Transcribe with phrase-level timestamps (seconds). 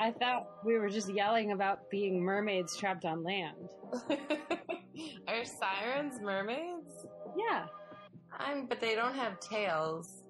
[0.00, 3.68] I thought we were just yelling about being mermaids trapped on land.
[5.28, 7.06] Are sirens mermaids?
[7.36, 7.66] Yeah.
[8.38, 10.22] I'm, but they don't have tails.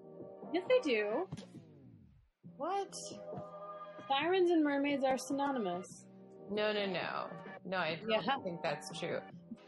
[0.52, 1.28] Yes, they do.
[2.56, 2.96] What?
[4.08, 6.06] Sirens and mermaids are synonymous.
[6.50, 7.26] No, no, no.
[7.64, 8.36] No, I don't Yeah.
[8.42, 9.20] think that's true.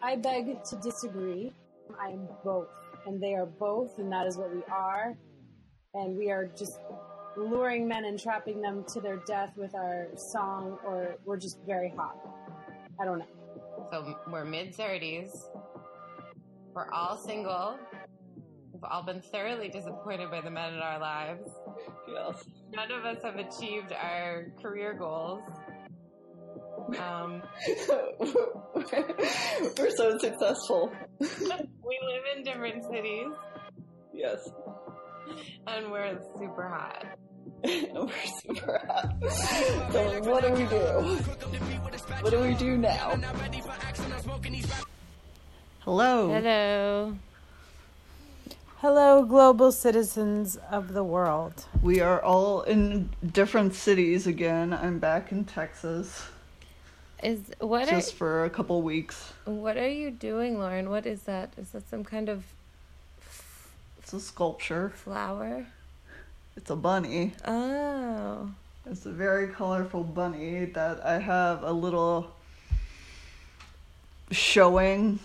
[0.03, 1.53] I beg to disagree.
[2.01, 2.71] I am both,
[3.07, 5.15] and they are both, and that is what we are.
[5.95, 6.81] And we are just
[7.37, 11.93] luring men and trapping them to their death with our song, or we're just very
[11.97, 12.17] hot.
[13.01, 13.27] I don't know.
[13.91, 15.31] So we're mid 30s.
[16.75, 17.79] We're all single.
[18.73, 21.49] We've all been thoroughly disappointed by the men in our lives.
[22.09, 22.43] Yes.
[22.75, 25.43] None of us have achieved our career goals.
[26.99, 27.43] Um,
[29.79, 30.93] We're so successful.
[31.21, 33.29] we live in different cities
[34.13, 34.49] Yes.
[35.67, 37.07] and we're super hot.
[37.65, 38.09] We're
[38.43, 39.15] super hot.
[39.93, 41.17] So what do we do?
[42.21, 43.17] What do we do now?
[45.81, 46.29] Hello.
[46.29, 47.17] Hello.
[48.77, 51.67] Hello, global citizens of the world.
[51.83, 54.73] We are all in different cities again.
[54.73, 56.27] I'm back in Texas
[57.23, 59.33] Is what just for a couple weeks.
[59.45, 60.91] what are you doing, Lauren?
[60.91, 61.53] What is that?
[61.57, 62.45] Is that some kind of
[64.03, 64.91] It's a sculpture.
[64.91, 65.67] flower?
[66.57, 67.33] It's a bunny.
[67.47, 68.51] Oh.
[68.85, 72.35] It's a very colorful bunny that I have a little
[74.33, 75.21] showing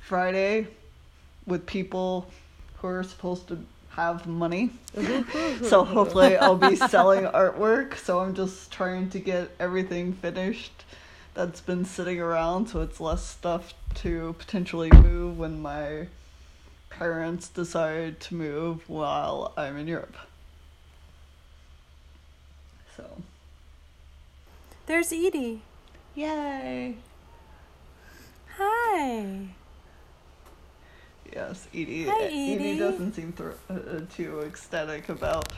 [0.00, 0.68] Friday
[1.46, 2.30] with people
[2.76, 3.58] who are supposed to
[3.90, 4.70] have money.
[5.62, 7.96] so hopefully I'll be selling artwork.
[7.96, 10.84] So I'm just trying to get everything finished
[11.34, 16.06] that's been sitting around so it's less stuff to potentially move when my
[16.98, 20.16] parents decide to move while I'm in Europe.
[22.96, 23.04] So
[24.86, 25.62] There's Edie.
[26.14, 26.96] Yay!
[28.56, 29.48] Hi.
[31.32, 32.04] Yes, Edie.
[32.04, 32.78] Hi, Edie Edie.
[32.78, 35.52] doesn't seem thr uh, uh, too ecstatic about.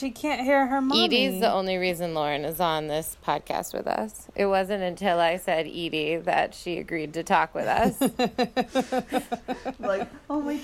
[0.00, 1.04] She can't hear her mommy.
[1.04, 4.28] Edie's the only reason Lauren is on this podcast with us.
[4.34, 8.00] It wasn't until I said Edie that she agreed to talk with us.
[9.78, 10.56] Like, oh my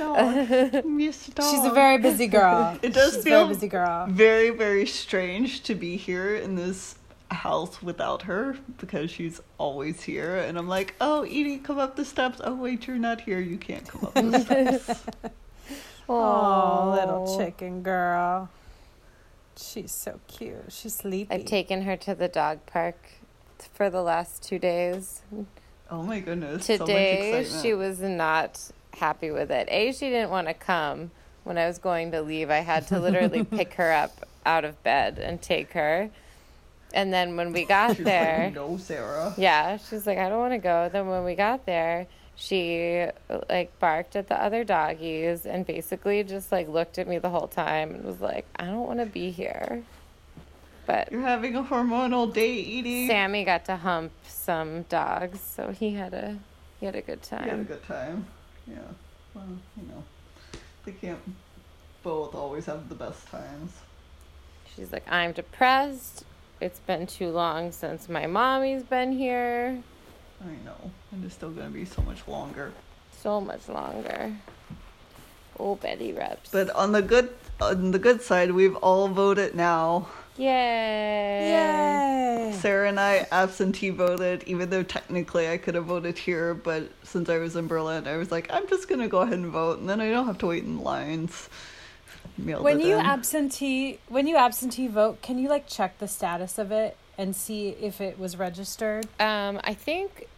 [0.73, 1.51] dog, miss dog.
[1.51, 2.79] She's a very busy girl.
[2.81, 4.07] It does She's a feel very busy girl.
[4.09, 6.95] very, very strange to be here in this
[7.31, 12.07] house without her because she's always here, and I'm like, oh, Edie, come up the
[12.07, 12.41] steps.
[12.43, 13.41] Oh wait, you're not here.
[13.41, 15.05] You can't come up the steps.
[16.09, 18.49] Oh, little chicken girl.
[19.57, 20.57] She's so cute.
[20.69, 21.35] She's sleepy.
[21.35, 22.97] I've taken her to the dog park
[23.75, 25.23] for the last two days.
[25.91, 26.67] oh my goodness.
[26.67, 28.61] Today, so much she was not
[28.97, 29.69] happy with it.
[29.71, 31.11] A, she didn't want to come.
[31.45, 34.83] When I was going to leave, I had to literally pick her up out of
[34.83, 36.11] bed and take her.
[36.93, 39.35] And then when we got She's there, like, no, Sarah.
[39.37, 40.89] Yeah, she's like, I don't want to go.
[40.93, 43.07] Then when we got there, she
[43.49, 47.49] like barked at the other doggies and basically just like looked at me the whole
[47.49, 49.83] time and was like, I don't want to be here.
[50.87, 53.09] But You're having a hormonal day, Edie.
[53.09, 56.39] Sammy got to hump some dogs, so he had a
[56.79, 58.27] he had a good We had a good time.
[58.67, 58.77] Yeah.
[59.35, 59.45] Well,
[59.77, 60.05] you know,
[60.85, 61.19] they can't
[62.03, 63.73] both always have the best times.
[64.77, 66.25] She's like, I'm depressed.
[66.61, 69.83] It's been too long since my mommy's been here.
[70.43, 70.91] I know.
[71.13, 72.73] And it's still gonna be so much longer.
[73.23, 74.33] So much longer.
[75.59, 76.51] Oh, Betty Reps.
[76.51, 77.31] But on the good
[77.61, 80.09] on the good side, we've all voted now.
[80.37, 81.49] Yay.
[81.51, 82.53] Yay!
[82.53, 87.31] Sarah and I absentee voted, even though technically I could have voted here, but since
[87.31, 89.89] I was in Berlin, I was like, I'm just gonna go ahead and vote, and
[89.89, 91.49] then I don't have to wait in lines.
[92.37, 93.07] Mailed When you in.
[93.07, 97.71] absentee when you absentee vote, can you like check the status of it and see
[97.71, 99.07] if it was registered?
[99.21, 100.29] Um, I think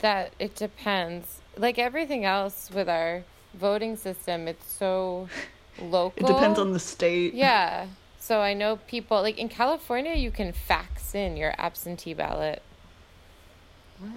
[0.00, 1.40] that it depends.
[1.56, 3.24] Like everything else with our
[3.54, 5.28] voting system, it's so
[5.82, 6.24] local.
[6.24, 7.34] it depends on the state.
[7.34, 7.86] Yeah.
[8.18, 12.62] So I know people like in California, you can fax in your absentee ballot.
[13.98, 14.12] What?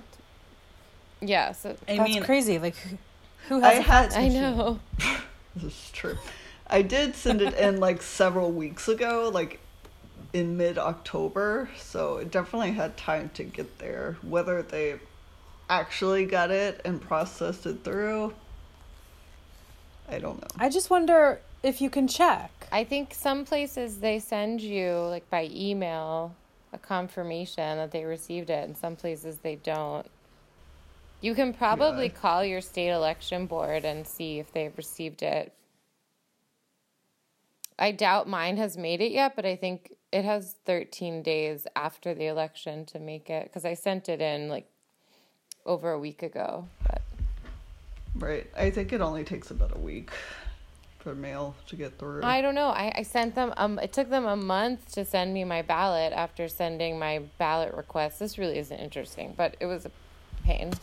[1.21, 1.51] Yeah.
[1.51, 2.57] So I That's mean, crazy.
[2.59, 2.97] Like who-
[3.49, 4.79] who I has a had I know.
[5.55, 6.17] This is true.
[6.67, 9.59] I did send it in like several weeks ago, like
[10.33, 14.17] in mid October, so it definitely had time to get there.
[14.21, 14.99] Whether they
[15.69, 18.33] actually got it and processed it through,
[20.09, 20.47] I don't know.
[20.57, 22.51] I just wonder if you can check.
[22.71, 26.35] I think some places they send you like by email
[26.73, 30.05] a confirmation that they received it, and some places they don't.
[31.21, 32.11] You can probably Yeah.
[32.13, 35.51] call your state election board and see if they've received it.
[37.79, 42.13] I doubt mine has made it yet, but I think it has 13 days after
[42.13, 44.69] the election to make it because I sent it in like
[45.65, 46.67] over a week ago.
[46.85, 47.01] But
[48.15, 48.47] Right.
[48.57, 50.09] I think it only takes about a week
[50.99, 52.23] for mail to get through.
[52.23, 52.69] I don't know.
[52.69, 53.53] I, I sent them.
[53.57, 57.73] Um, it took them a month to send me my ballot after sending my ballot
[57.73, 58.19] request.
[58.19, 59.91] This really isn't interesting, but it was a
[60.43, 60.73] pain.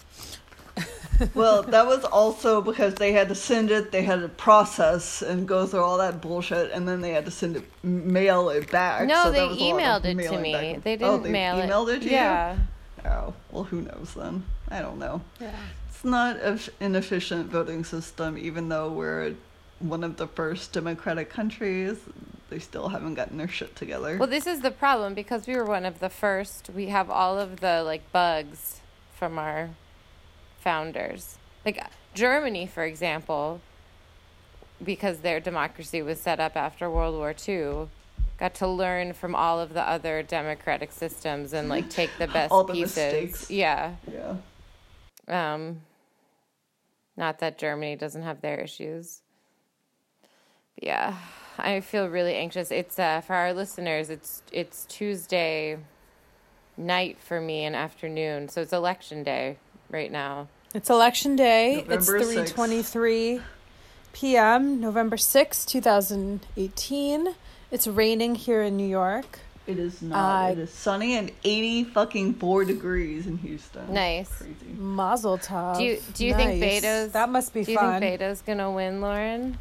[1.34, 5.46] well, that was also because they had to send it, they had to process and
[5.46, 9.06] go through all that bullshit, and then they had to send it, mail it back.
[9.06, 10.52] No, so they that was a lot emailed it to me.
[10.52, 11.69] back They oh, didn't they mail it.
[11.69, 12.12] emailed it to you?
[12.12, 12.56] yeah.
[13.05, 14.44] Oh, well, who knows then?
[14.69, 15.20] I don't know.
[15.40, 15.55] Yeah.
[15.88, 16.38] It's not
[16.81, 19.34] an efficient voting system, even though we're
[19.78, 21.99] one of the first democratic countries.
[22.50, 24.16] They still haven't gotten their shit together.
[24.16, 26.70] Well, this is the problem because we were one of the first.
[26.70, 28.81] We have all of the like bugs
[29.16, 29.70] from our
[30.64, 31.37] founders.
[31.64, 31.84] Like
[32.14, 33.61] Germany, for example,
[34.82, 37.88] because their democracy was set up after World War II,
[38.38, 42.50] got to learn from all of the other democratic systems and like take the best
[42.50, 42.96] All the pieces.
[42.96, 43.50] mistakes.
[43.50, 43.94] Yeah.
[44.11, 45.52] yeah.
[45.52, 45.82] Um
[47.16, 49.20] not that Germany doesn't have their issues.
[50.75, 51.16] But yeah.
[51.56, 52.72] I feel really anxious.
[52.72, 55.78] It's uh for our listeners, it's it's Tuesday
[56.76, 58.49] night for me and afternoon.
[58.49, 59.58] So it's election day
[59.94, 60.49] right now.
[60.75, 61.76] It's election day.
[61.88, 62.52] it's November 6th.
[62.52, 63.43] 3:23
[64.12, 64.81] p.m.
[64.81, 67.35] November sixth, two 2018.
[67.70, 69.38] It's raining here in New York.
[69.67, 70.49] It is not.
[70.49, 73.94] Uh, it is sunny and 80 fucking 4 degrees in Houston.
[73.94, 74.29] Nice.
[74.29, 74.55] Crazy.
[74.76, 75.79] Mazel tov.
[75.79, 79.00] Do you do you think Beto's That must be Do you think Beto's gonna win,
[79.00, 79.56] Lauren?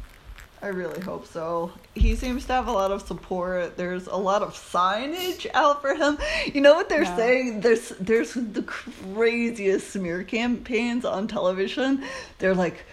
[0.64, 1.72] I really hope so.
[1.94, 3.76] He seems to have a lot of support.
[3.76, 6.16] There's a lot of signage out for him.
[6.54, 7.16] You know what they're Yeah.
[7.16, 7.60] saying?
[7.60, 12.02] There's there's the craziest smear campaigns on television.
[12.38, 12.86] They're like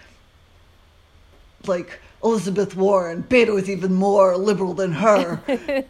[1.65, 5.41] like Elizabeth Warren, Beto is even more liberal than her.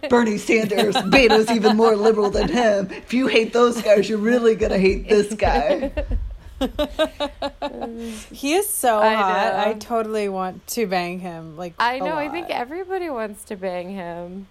[0.10, 2.92] Bernie Sanders, Beto's even more liberal than him.
[2.92, 5.92] If you hate those guys, you're really gonna hate this guy.
[8.32, 9.54] He is so I hot.
[9.56, 11.58] I totally want to bang him.
[11.58, 12.16] Like I know.
[12.16, 14.48] I think everybody wants to bang him.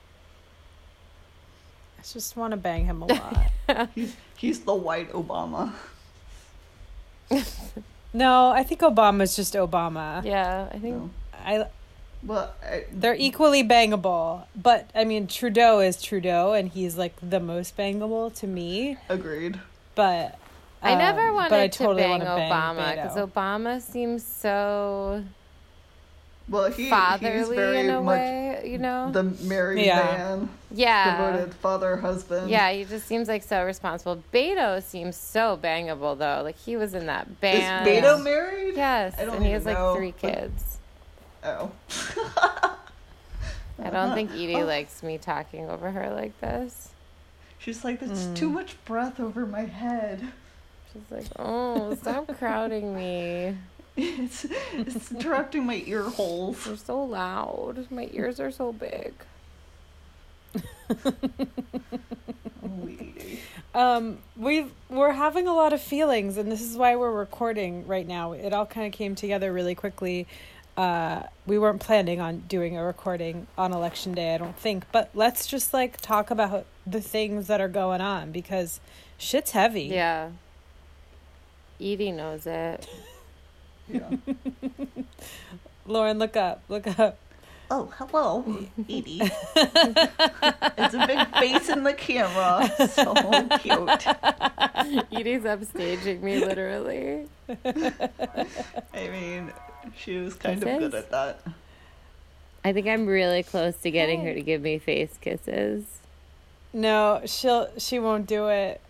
[1.99, 3.89] I just want to bang him a lot.
[3.95, 5.73] He's he's the white Obama.
[8.13, 10.25] no, I think Obama's just Obama.
[10.25, 10.97] Yeah, I think.
[10.97, 11.11] No.
[11.45, 11.67] I
[12.25, 17.39] Well, I, they're equally bangable, but I mean Trudeau is Trudeau, and he's like the
[17.39, 18.97] most bangable to me.
[19.09, 19.61] agreed.
[19.95, 20.40] But
[20.82, 24.25] I never um, wanted but I to totally bang wanna bang Obama because Obama seems
[24.25, 25.23] so
[26.49, 29.11] Well, he he's fatherly very in a much way, you know?
[29.12, 29.97] the married Yeah.
[30.03, 31.32] man, yeah.
[31.32, 32.49] devoted father, husband.
[32.50, 34.23] Yeah, he just seems like so responsible.
[34.32, 36.41] Beto seems so bangable though.
[36.43, 37.87] Like he was in that band.
[37.87, 38.75] Beto married?
[38.75, 40.79] Yes, I don't and he even has like three kids.
[41.44, 41.71] Oh.
[43.82, 46.88] I don't think Edie likes me talking over her like this.
[47.59, 48.37] She's like, that's Mm.
[48.37, 50.29] too much breath over my head.
[50.93, 53.57] She's like, "Oh, stop crowding me.
[53.97, 56.67] It's it's interrupting my ear holes.
[56.67, 57.91] You're so loud.
[57.91, 59.13] My ears are so big."
[63.75, 68.07] Um, we've we're having a lot of feelings, and this is why we're recording right
[68.07, 68.33] now.
[68.33, 70.27] It all kind of came together really quickly.
[70.77, 74.85] Uh, we weren't planning on doing a recording on election day, I don't think.
[74.93, 78.81] But let's just like talk about the things that are going on because
[79.19, 79.85] shit's heavy.
[79.85, 80.31] Yeah.
[81.81, 82.87] Edie knows it.
[83.89, 84.10] Yeah.
[85.87, 87.19] Lauren, look up, look up.
[87.72, 88.44] Oh, hello,
[88.89, 89.20] Edie.
[89.56, 92.69] it's a big face in the camera.
[92.89, 93.15] So
[93.58, 94.06] cute.
[95.13, 97.29] Edie's upstaging me literally.
[97.65, 99.53] I mean,
[99.96, 101.41] she was kind of good at that.
[102.65, 105.84] I think I'm really close to getting her to give me face kisses.
[106.72, 108.81] No, she'll she won't do it.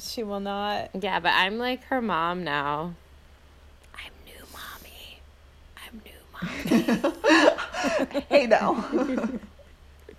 [0.00, 0.90] She will not.
[1.00, 2.94] Yeah, but I'm like her mom now.
[3.94, 5.20] I'm new mommy.
[5.86, 7.12] I'm new
[8.12, 8.22] mom.
[8.28, 8.84] Hey now.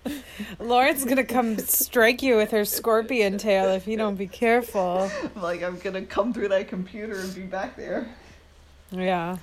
[0.59, 5.09] Lauren's gonna come strike you with her scorpion tail if you don't be careful.
[5.35, 8.07] like I'm gonna come through that computer and be back there.
[8.91, 9.37] Yeah.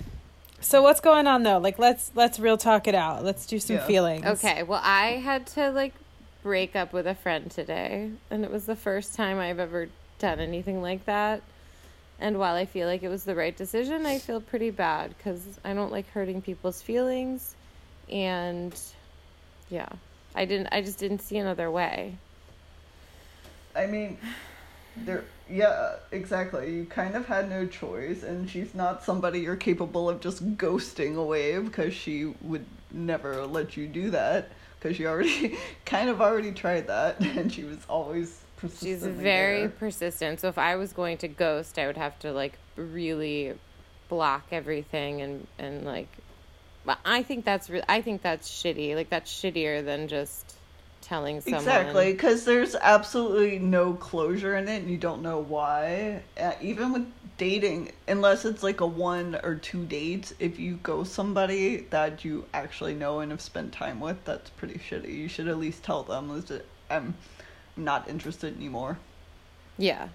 [0.61, 1.59] So what's going on though?
[1.59, 3.23] Like let's let's real talk it out.
[3.25, 3.87] Let's do some Yeah.
[3.87, 4.25] feelings.
[4.25, 5.95] Okay, well, I had to like
[6.43, 10.41] break up with a friend today, and it was the first time I've ever done
[10.41, 11.43] anything like that.
[12.19, 15.43] And while I feel like it was the right decision, I feel pretty bad because
[15.65, 17.55] I don't like hurting people's feelings,
[18.11, 18.75] and
[19.69, 19.89] yeah,
[20.35, 20.69] I didn't.
[20.73, 22.17] I just didn't see another way.
[23.75, 24.17] I mean,
[24.97, 25.25] there.
[25.49, 26.75] Yeah, exactly.
[26.75, 31.17] You kind of had no choice, and she's not somebody you're capable of just ghosting
[31.17, 34.49] away because she would never let you do that.
[34.79, 38.41] because she already kind of already tried that, and she was always.
[38.79, 40.41] She's very persistent.
[40.41, 43.55] So if I was going to ghost, I would have to like really
[44.09, 46.09] block everything and and like.
[46.85, 48.95] But I think that's re- I think that's shitty.
[48.95, 50.57] Like that's shittier than just
[51.03, 51.61] telling someone.
[51.61, 56.23] Exactly, because there's absolutely no closure in it, and you don't know why.
[56.41, 57.07] Uh, even with
[57.39, 62.45] dating, unless it's like a one or two dates, if you go somebody that you
[62.55, 65.15] actually know and have spent time with, that's pretty shitty.
[65.15, 67.15] You should at least tell them, "Listen, I'm
[67.77, 68.99] not interested anymore."
[69.79, 70.09] Yeah.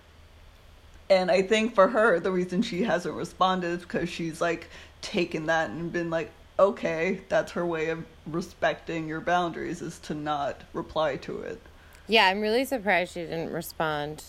[1.09, 4.69] And I think for her, the reason she hasn't responded is because she's like
[5.01, 10.13] taken that and been like, okay, that's her way of respecting your boundaries is to
[10.13, 11.59] not reply to it.
[12.07, 14.23] Yeah, I'm really surprised she didn't respond.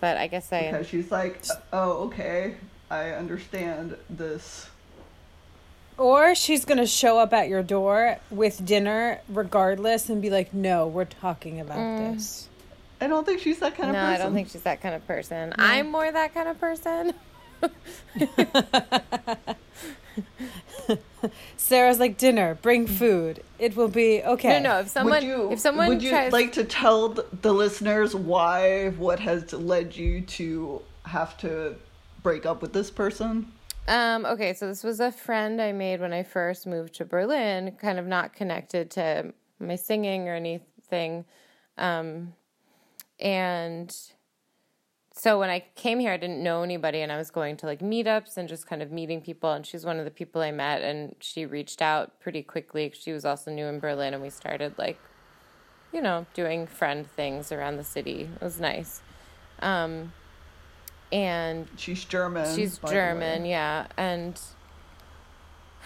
[0.00, 2.56] But I guess I Because she's like, oh, okay,
[2.90, 4.68] I understand this.
[6.02, 10.52] Or she's going to show up at your door with dinner regardless and be like,
[10.52, 12.16] no, we're talking about mm.
[12.16, 12.48] this.
[13.00, 14.10] I don't think she's that kind no, of person.
[14.10, 15.54] No, I don't think she's that kind of person.
[15.58, 17.14] I'm more that kind of person.
[21.56, 23.44] Sarah's like, dinner, bring food.
[23.60, 24.58] It will be okay.
[24.60, 24.80] No, no.
[24.80, 28.88] If someone, would you, if someone would you tries, like to tell the listeners why,
[28.88, 31.76] what has led you to have to
[32.24, 33.52] break up with this person?
[33.88, 37.72] Um, okay, so this was a friend I made when I first moved to Berlin,
[37.80, 41.24] kind of not connected to my singing or anything.
[41.76, 42.34] Um,
[43.18, 43.94] and
[45.14, 47.80] so when I came here, I didn't know anybody, and I was going to like
[47.80, 49.52] meetups and just kind of meeting people.
[49.52, 52.92] And she's one of the people I met, and she reached out pretty quickly.
[52.94, 54.98] She was also new in Berlin, and we started like,
[55.92, 58.28] you know, doing friend things around the city.
[58.34, 59.02] It was nice.
[59.60, 60.12] Um,
[61.12, 62.56] and She's German.
[62.56, 63.86] She's German, yeah.
[63.96, 64.40] And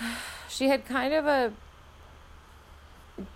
[0.49, 1.53] she had kind of a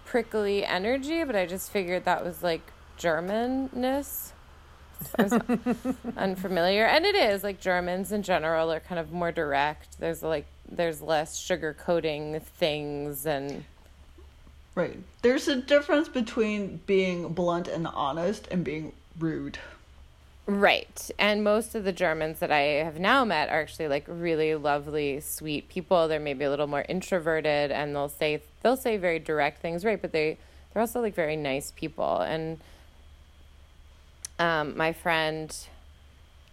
[0.05, 4.33] prickly energy, but I just figured that was like Germanness.
[5.19, 5.33] I was
[6.17, 6.85] unfamiliar.
[6.85, 9.99] And it is like Germans in general are kind of more direct.
[9.99, 13.65] There's like there's less sugar coating things and
[14.77, 14.99] Right.
[15.23, 19.59] There's a difference between being blunt and honest and being rude.
[20.50, 21.09] Right.
[21.16, 25.21] And most of the Germans that I have now met are actually like really lovely,
[25.21, 26.09] sweet people.
[26.09, 30.02] They're maybe a little more introverted and they'll say they'll say very direct things, right?
[30.02, 30.38] But they
[30.73, 32.16] they're also like very nice people.
[32.23, 32.59] And
[34.40, 35.57] um my friend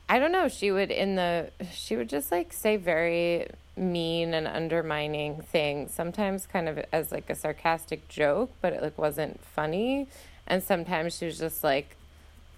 [0.08, 4.48] I don't know, she would in the she would just like say very mean and
[4.48, 10.08] undermining things, sometimes kind of as like a sarcastic joke, but it like wasn't funny.
[10.46, 11.96] And sometimes she was just like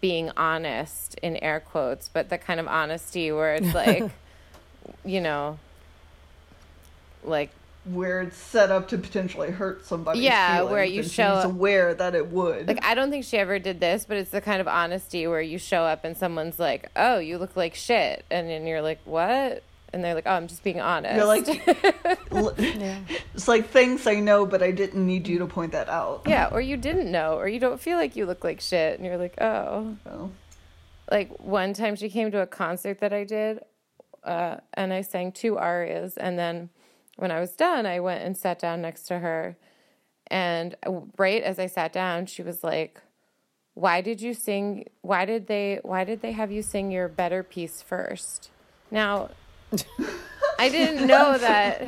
[0.01, 4.03] being honest in air quotes, but the kind of honesty where it's like,
[5.03, 5.58] you know,
[7.24, 7.50] like
[7.86, 10.20] Where it's set up to potentially hurt somebody.
[10.20, 12.68] Yeah, where you show- she's aware that it would.
[12.68, 15.41] like I don't think she ever did this, but it's the kind of honesty where
[15.41, 19.00] you show up and someone's like, "Oh, you look like shit," and then you're like,
[19.06, 21.48] "What?" And they're like, "Oh, I'm just being honest." You're like,
[22.31, 22.53] l-
[23.34, 26.24] it's like things I know, but I didn't need you to point that out.
[26.27, 29.05] yeah, or you didn't know, or you don't feel like you look like shit, and
[29.05, 30.31] you're like, "Oh." So,
[31.12, 33.62] like one time she came to a concert that I did,
[34.24, 36.69] uh, and I sang two arias, and then
[37.15, 39.58] when I was done, I went and sat down next to her,
[40.27, 40.75] and
[41.17, 43.01] right as I sat down, she was like,
[43.74, 44.88] "Why did you sing?
[45.01, 45.79] Why did they?
[45.81, 48.51] Why did they have you sing your better piece first?
[48.91, 49.29] Now,
[50.60, 51.88] I didn't know that."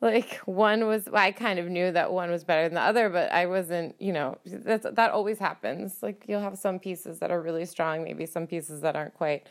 [0.00, 3.32] Like one was, I kind of knew that one was better than the other, but
[3.32, 6.02] I wasn't, you know, that's, that always happens.
[6.02, 9.46] Like you'll have some pieces that are really strong, maybe some pieces that aren't quite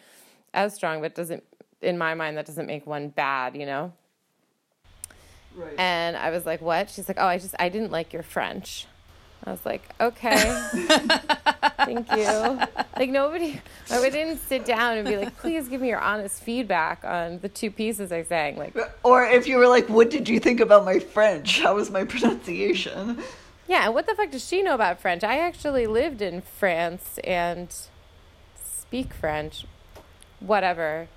[0.53, 1.43] as strong, but doesn't,
[1.81, 3.93] in my mind, that doesn't make one bad, you know?
[5.55, 5.73] right.
[5.77, 6.89] And I was like, what?
[6.89, 8.87] She's like, oh, I just, I didn't like your French.
[9.45, 10.37] I was like, okay,
[11.77, 12.59] thank you.
[12.97, 13.59] Like nobody,
[13.91, 17.49] I didn't sit down and be like, please give me your honest feedback on the
[17.49, 18.57] two pieces I sang.
[18.57, 21.59] Like, or if you were like, what did you think about my French?
[21.59, 23.21] How was my pronunciation?
[23.67, 25.23] Yeah, and what the fuck does she know about French?
[25.23, 27.73] I actually lived in France and
[28.55, 29.65] speak French.
[30.39, 31.07] Whatever.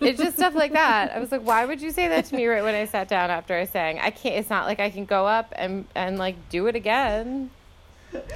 [0.00, 1.12] It's just stuff like that.
[1.14, 3.30] I was like, why would you say that to me right when I sat down
[3.30, 3.98] after I sang?
[3.98, 7.50] I can't it's not like I can go up and and like do it again.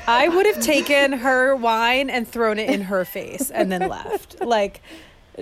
[0.07, 4.41] I would have taken her wine and thrown it in her face and then left.
[4.45, 4.83] Like,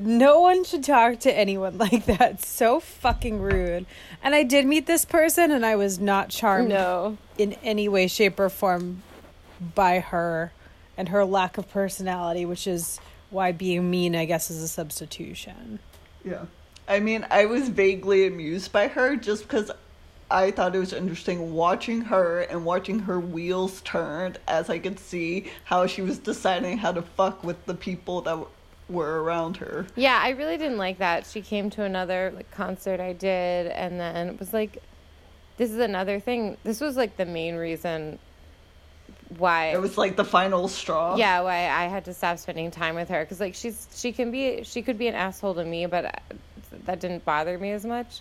[0.00, 2.44] no one should talk to anyone like that.
[2.44, 3.86] So fucking rude.
[4.22, 7.16] And I did meet this person and I was not charmed No.
[7.36, 9.02] in any way, shape, or form
[9.74, 10.52] by her
[10.96, 13.00] and her lack of personality, which is
[13.30, 15.80] why being mean, I guess, is a substitution.
[16.25, 16.44] Yeah.
[16.87, 19.70] I mean, I was vaguely amused by her just because
[20.30, 24.98] I thought it was interesting watching her and watching her wheels turn as I could
[24.98, 28.38] see how she was deciding how to fuck with the people that
[28.88, 29.87] were around her.
[29.96, 31.26] Yeah, I really didn't like that.
[31.26, 34.82] She came to another like concert I did, and then it was like,
[35.56, 36.56] this is another thing.
[36.64, 38.18] This was like the main reason
[39.37, 41.16] why It was like the final straw.
[41.16, 44.30] yeah why I had to stop spending time with her because like she's she can
[44.30, 46.11] be she could be an asshole to me, but uh,
[46.87, 48.20] that didn't bother me as much.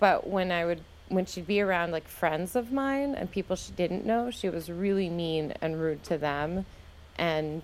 [0.00, 3.72] But when I would when she'd be around like friends of mine and people she
[3.72, 6.66] didn't know, she was really mean and rude to them,
[7.16, 7.62] and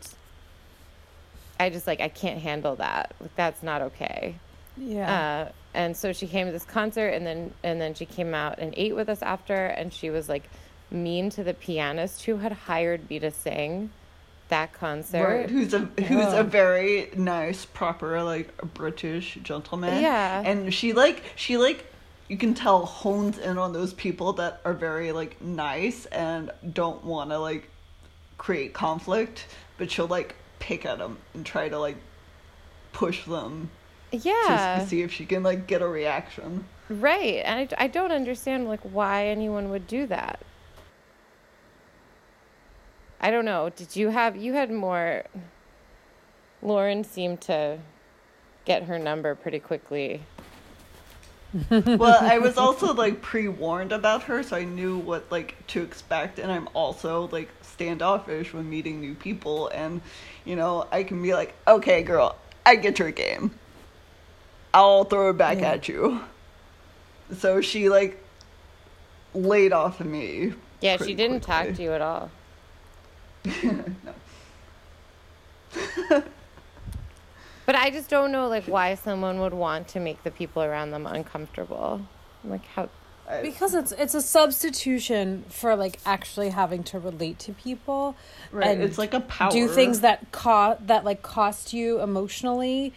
[1.58, 3.14] I just like I can't handle that.
[3.20, 4.36] Like, that's not okay.
[4.76, 5.46] Yeah.
[5.48, 8.58] Uh, and so she came to this concert, and then and then she came out
[8.58, 10.44] and ate with us after, and she was like
[10.90, 13.90] mean to the pianist who had hired me to sing
[14.48, 15.42] that concert.
[15.42, 20.02] Right, who's a who's a very nice, proper, like British gentleman.
[20.02, 20.42] Yeah.
[20.44, 21.86] And she like she like
[22.28, 27.04] you can tell hones in on those people that are very like nice and don't
[27.04, 27.70] want to like
[28.38, 29.46] create conflict,
[29.78, 31.96] but she'll like pick at them and try to like
[32.92, 33.70] push them
[34.12, 36.68] Yeah, to see if she can like get a reaction.
[36.88, 37.42] right.
[37.44, 40.44] And I, I don't understand like why anyone would do that.
[43.20, 43.70] I don't know.
[43.70, 45.24] Did you have you had more?
[46.62, 47.78] Lauren seemed to
[48.64, 50.22] get her number pretty quickly.
[51.70, 56.38] well, I was also like pre-warned about her, so I knew what like to expect,
[56.38, 60.00] and I'm also like standoffish when meeting new people, and
[60.44, 63.52] you know I can be like, okay, girl, I get your game.
[64.72, 65.72] I'll throw it back Yeah.
[65.72, 66.20] at you.
[67.36, 68.22] So she like
[69.34, 70.54] laid off of me.
[70.80, 72.30] Yeah, she didn't talk to you at all.
[73.44, 73.84] No.
[77.66, 80.90] But I just don't know like why someone would want to make the people around
[80.90, 82.02] them uncomfortable.
[82.44, 82.88] Like how
[83.42, 88.16] because it's it's a substitution for like actually having to relate to people
[88.50, 89.50] right, and it's like a power.
[89.50, 92.92] do things that co- that like cost you emotionally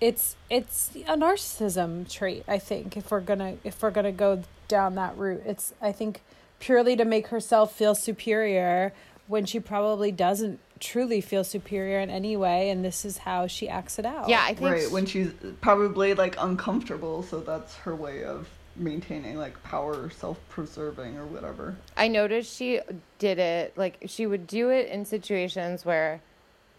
[0.00, 4.94] it's it's a narcissism trait i think if we're gonna if we're gonna go down
[4.96, 6.22] that route it's i think
[6.58, 8.92] purely to make herself feel superior
[9.28, 13.68] when she probably doesn't truly feel superior in any way and this is how she
[13.68, 17.94] acts it out Yeah, I think right when she's probably like uncomfortable, so that's her
[17.94, 21.76] way of maintaining like power, self-preserving or whatever.
[21.96, 22.80] I noticed she
[23.18, 26.20] did it like she would do it in situations where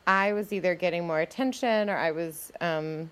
[0.07, 3.11] I was either getting more attention or I was um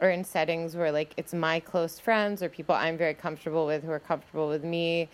[0.00, 3.82] or in settings where like it's my close friends or people I'm very comfortable with
[3.82, 5.08] who are comfortable with me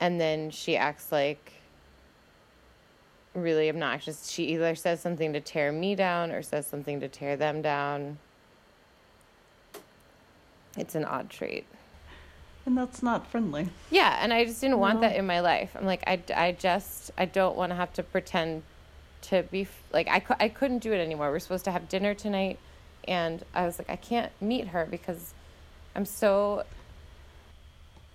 [0.00, 1.59] and then she acts like
[3.34, 4.28] really obnoxious.
[4.30, 8.18] She either says something to tear me down or says something to tear them down.
[10.76, 11.66] It's an odd trait.
[12.66, 13.68] And that's not friendly.
[13.90, 15.08] Yeah, and I just didn't want No.
[15.08, 15.74] that in my life.
[15.76, 18.62] I'm like, I, I just, I don't want to have to pretend
[19.22, 21.30] to be, like, I, I couldn't do it anymore.
[21.30, 22.58] We're supposed to have dinner tonight,
[23.08, 25.32] and I was like, I can't meet her because
[25.96, 26.64] I'm so,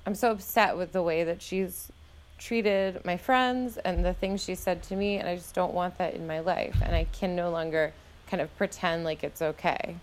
[0.06, 1.92] I'm so upset with the way that she's
[2.38, 5.98] treated my friends and the things she said to me, and I just don't want
[5.98, 6.78] that in my life.
[6.82, 7.96] And I can no longer
[8.28, 10.02] kind of pretend like it's okay.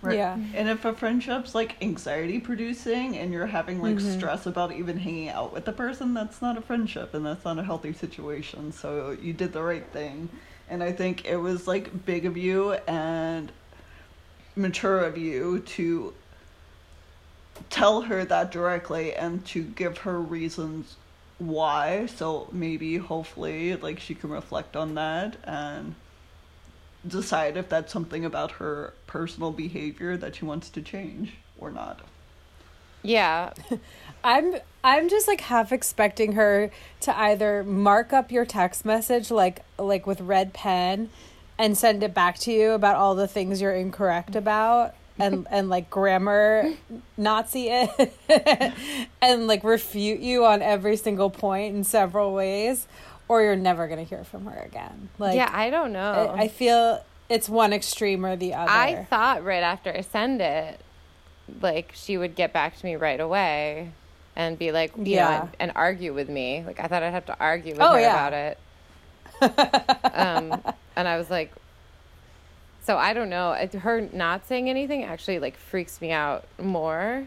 [0.00, 0.18] Right.
[0.18, 0.40] Yeah.
[0.52, 4.00] And if a friendship's like anxiety producing and you're having like Mm-hmm.
[4.00, 7.58] stress about even hanging out with the person, that's not a friendship and that's not
[7.58, 8.72] a healthy situation.
[8.72, 10.30] So you did the right thing.
[10.68, 13.52] And I think it was like big of you and
[14.56, 16.14] mature of you to
[17.70, 20.96] tell her that directly and to give her reasons
[21.38, 22.06] why.
[22.06, 25.94] So maybe hopefully like she can reflect on that and
[27.06, 32.00] decide if that's something about her personal behavior that she wants to change or not.
[33.02, 33.52] Yeah,
[34.24, 39.64] I'm I'm just like half expecting her to either mark up your text message like
[39.78, 41.10] like with red pen
[41.58, 45.68] and send it back to you about all the things you're incorrect about and and
[45.70, 46.72] like grammar
[47.16, 48.12] Nazi it
[49.22, 52.86] and like refute you on every single point in several ways
[53.28, 55.08] or you're never going to hear from her again.
[55.18, 56.34] Like yeah, I don't know.
[56.36, 58.70] I, I feel it's one extreme or the other.
[58.70, 60.80] I thought right after I send it,
[61.62, 63.92] like she would get back to me right away
[64.36, 65.28] and be like, Yeah.
[65.28, 66.62] know, and, and argue with me.
[66.66, 68.10] Like I thought I'd have to argue with Oh, her yeah.
[68.28, 68.58] about it.
[70.14, 70.62] um,
[70.96, 71.52] and I was like,
[72.82, 73.54] so I don't know.
[73.80, 77.26] Her not saying anything actually like freaks me out more.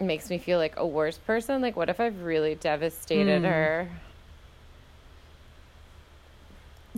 [0.00, 1.60] It makes me feel like a worse person.
[1.62, 3.46] Like, what if I've really devastated Hmm.
[3.48, 3.88] her?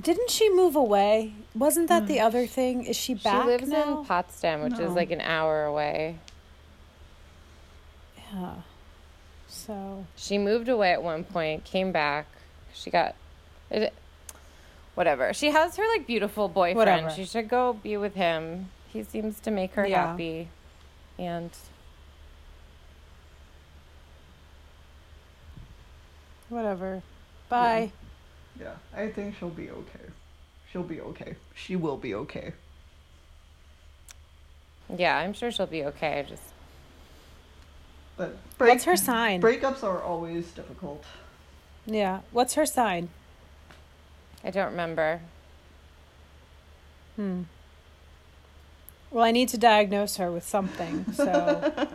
[0.00, 1.34] Didn't she move away?
[1.54, 2.84] Wasn't that the other thing?
[2.84, 4.00] Is she back she lives now?
[4.00, 6.18] in Potsdam, which is like an hour away.
[8.32, 8.54] Yeah.
[9.46, 12.26] So She moved away at one point, came back.
[12.72, 13.14] She got
[13.70, 13.92] it.
[14.94, 15.32] Whatever.
[15.32, 16.76] She has her like beautiful boyfriend.
[16.76, 17.10] Whatever.
[17.10, 18.70] She should go be with him.
[18.92, 20.08] He seems to make her Yeah.
[20.08, 20.48] happy.
[21.18, 21.50] And
[26.48, 27.02] whatever.
[27.48, 27.90] Bye.
[28.58, 30.06] Yeah, I think she'll be okay.
[30.70, 31.34] She'll be okay.
[31.54, 32.52] She will be okay.
[34.96, 36.24] yeah, I'm sure she'll be okay.
[36.28, 36.42] Just
[38.16, 39.40] But What's her sign?
[39.42, 41.04] Breakups are always difficult.
[41.84, 42.20] Yeah.
[42.30, 43.08] What's her sign?
[44.44, 45.20] I don't remember.
[47.16, 47.42] Hmm.
[49.10, 51.88] Well, I need to diagnose her with something, so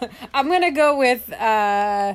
[0.34, 2.14] I'm gonna go with uh,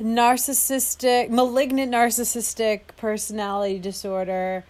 [0.00, 4.64] narcissistic, malignant narcissistic personality disorder,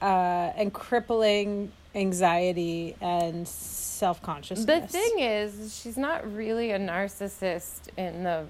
[0.00, 4.66] uh, and crippling anxiety and self consciousness.
[4.66, 8.46] The thing is, she's not really a narcissist in the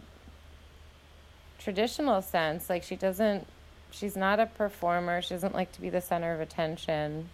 [1.59, 2.69] traditional sense.
[2.69, 3.47] Like, she doesn't,
[3.97, 5.23] she's not a performer.
[5.23, 7.29] She doesn't like to be the center of attention.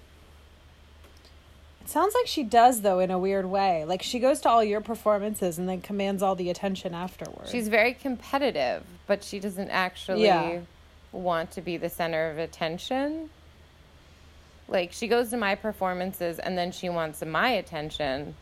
[1.80, 3.84] It sounds like she does, though, in a weird way.
[3.84, 7.50] Like she goes to all your performances and then commands all the attention afterwards.
[7.50, 10.60] She's very competitive, but she doesn't actually Yeah.
[11.10, 13.30] want to be the center of attention.
[14.68, 18.36] Like, she goes to my performances and then she wants my attention,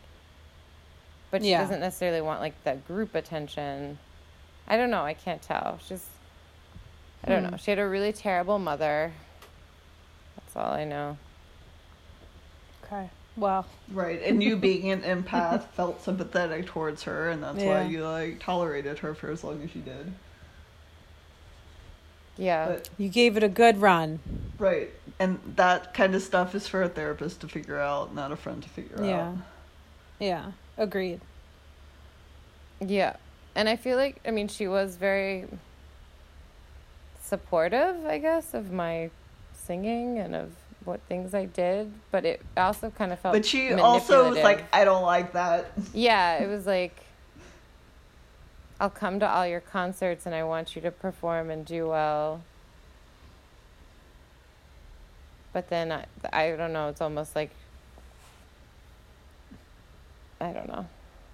[1.31, 1.61] but she Yeah.
[1.61, 3.97] doesn't necessarily want, like, the group attention.
[4.67, 5.03] I don't know.
[5.03, 5.79] I can't tell.
[5.85, 6.05] She's,
[7.23, 7.51] I don't Hmm.
[7.51, 7.57] know.
[7.57, 9.11] She had a really terrible mother.
[10.37, 11.17] That's all I know.
[12.85, 13.09] okay.
[13.37, 18.05] Well, Right, and you being an empath felt sympathetic towards her, and that's why you
[18.05, 20.13] like tolerated her for as long as you did.
[22.37, 22.67] Yeah.
[22.67, 24.19] But you gave it a good run.
[24.57, 28.35] right, and that kind of stuff is for a therapist to figure out, not a
[28.35, 29.27] friend to figure Yeah.
[29.29, 29.35] out.
[30.19, 30.27] Yeah.
[30.27, 30.51] Yeah.
[30.77, 31.21] Agreed.
[32.79, 33.15] Yeah.
[33.55, 35.47] And I feel like, I mean, she was very
[37.31, 39.09] supportive, I guess, of my
[39.53, 40.51] singing and of
[40.83, 44.65] what things I did, but it also kind of felt But she also was like.
[44.73, 45.71] I don't like that.
[45.93, 46.95] Yeah, it was like
[48.81, 52.41] I'll come to all your concerts and I want you to perform and do well.
[55.53, 57.51] But then I, I don't know, it's almost like
[60.41, 60.85] I don't know.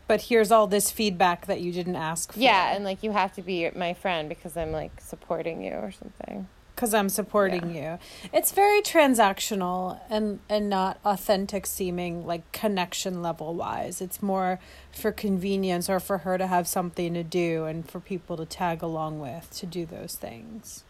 [0.08, 2.40] But here's all this feedback that you didn't ask for.
[2.40, 5.92] Yeah, and like you have to be my friend because I'm like supporting you or
[5.92, 6.48] something.
[6.74, 8.00] because I'm supporting you.
[8.32, 14.00] It's very transactional and and not authentic seeming like connection level wise.
[14.00, 14.60] It's more
[14.94, 18.82] for convenience or for her to have something to do and for people to tag
[18.82, 20.84] along with to do those things.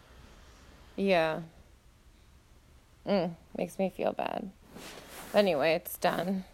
[0.94, 1.40] Yeah.
[3.06, 4.50] Mm, makes me feel bad.
[5.34, 6.44] Anyway, it's done.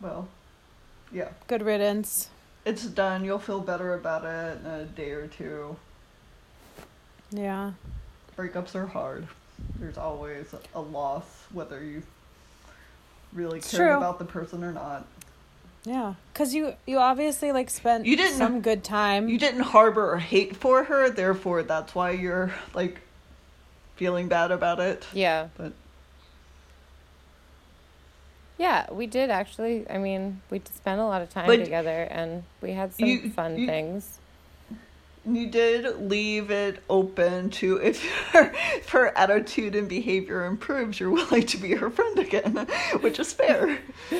[0.00, 0.28] Well,
[1.12, 2.28] yeah, Good riddance.
[2.64, 3.24] it's done.
[3.24, 5.76] You'll feel better about it in a day or two.
[7.30, 7.72] Yeah.
[8.36, 9.26] Breakups are hard.
[9.78, 12.02] There's always a loss, whether you
[13.32, 13.96] really It's care true.
[13.96, 15.06] about the person or not.
[15.84, 19.28] Yeah, cuz you you obviously like spent You didn't- some good time.
[19.28, 23.00] You didn't harbor hate for her, therefore that's why you're like
[23.96, 25.06] feeling bad about it.
[25.12, 25.48] Yeah.
[25.56, 25.72] But
[28.60, 29.88] Yeah, we did actually.
[29.88, 33.30] I mean, we spent a lot of time But together and we had some you-
[33.30, 34.18] fun you- things.
[35.24, 41.10] you did leave it open to if her, if her attitude and behavior improves, you're
[41.10, 42.66] willing to be her friend again,
[43.00, 43.78] which is fair.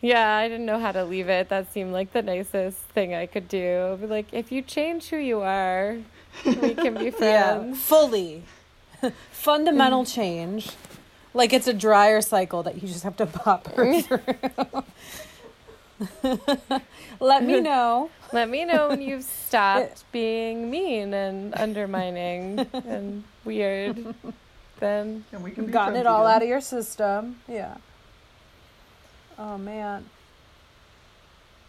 [0.00, 1.48] Yeah, I didn't know how to leave it.
[1.48, 3.98] That seemed like the nicest thing I could do.
[4.00, 5.96] Be like, if you change who you are,
[6.44, 7.20] we can be friends.
[7.20, 7.80] yeah, friends.
[7.82, 8.42] fully
[9.32, 10.70] fundamental change.
[11.38, 14.84] Like it's a dryer cycle that you just have to pop her through.
[17.20, 18.10] Let me know.
[18.32, 24.14] Let me know when you've stopped being mean and undermining and weird.
[24.80, 26.34] Then And we can be gotten it all again.
[26.36, 27.38] out of your system.
[27.46, 27.76] Yeah.
[29.38, 30.06] Oh man.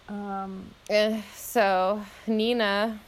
[0.10, 3.00] Um eh, so Nina,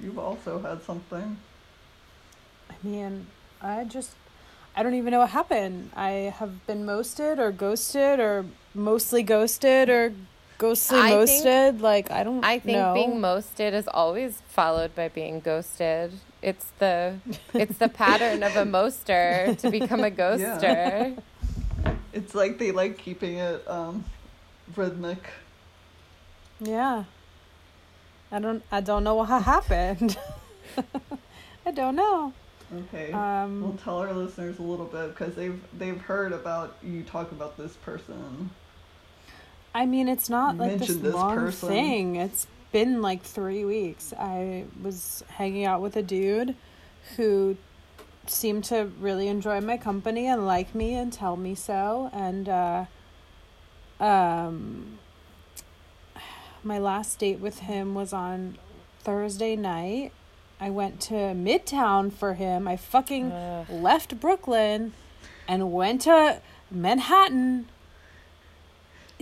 [0.00, 1.36] You've also had something.
[2.68, 3.28] I mean,
[3.62, 4.10] I just
[4.76, 5.90] I don't even know what happened.
[5.94, 10.12] I have been mosted or ghosted or mostly ghosted or
[10.58, 11.80] ghostly I think- mosted.
[11.80, 12.46] like I don't know.
[12.48, 12.94] I think know.
[12.94, 16.12] being mosted is always followed by being ghosted.
[16.42, 17.16] It's the
[17.54, 21.16] it's the pattern of a moster to become a ghoster.
[22.12, 24.04] It's like they like keeping it um,
[24.76, 25.30] rhythmic.
[26.60, 27.04] Yeah.
[28.32, 30.16] I don't I don't know what happened.
[31.66, 32.32] I don't know.
[32.72, 33.12] Okay.
[33.12, 37.32] Um we'll tell our listeners a little bit because they've they've heard about you talk
[37.32, 38.50] about this person.
[39.74, 41.68] I mean, it's not like this, this long person.
[41.68, 42.16] thing.
[42.16, 44.12] It's been like three weeks.
[44.18, 46.54] I was hanging out with a dude
[47.16, 47.56] who
[48.26, 52.10] seemed to really enjoy my company and like me and tell me so.
[52.12, 52.84] And uh,
[54.00, 54.98] um,
[56.62, 58.58] my last date with him was on
[59.00, 60.12] Thursday night.
[60.60, 62.66] I went to Midtown for him.
[62.68, 63.66] I fucking Ugh.
[63.70, 64.92] left Brooklyn
[65.48, 66.40] and went to
[66.70, 67.66] Manhattan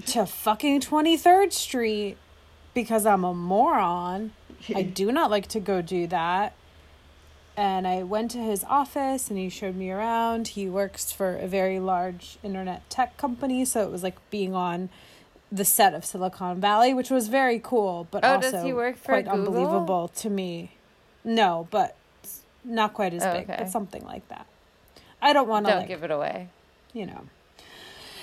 [0.06, 2.16] to fucking 23rd Street
[2.74, 4.32] because I'm a moron.
[4.74, 6.54] I do not like to go do that.
[7.56, 10.48] And I went to his office and he showed me around.
[10.48, 14.88] He works for a very large internet tech company, so it was like being on
[15.50, 18.96] the set of Silicon Valley, which was very cool, but Oh, also does he work
[18.96, 19.38] for quite Google?
[19.40, 20.72] unbelievable to me.
[21.24, 21.96] No, but
[22.64, 23.56] not quite as Oh, big, okay.
[23.58, 24.46] but something like that.
[25.20, 26.48] I don't want to Don't like give it away.
[26.92, 27.22] you know.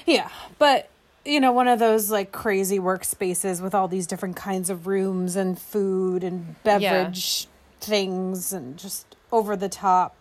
[0.05, 0.89] Yeah, but
[1.25, 5.35] you know, one of those like crazy workspaces with all these different kinds of rooms
[5.35, 7.47] and food and beverage
[7.81, 10.15] things and just over the top,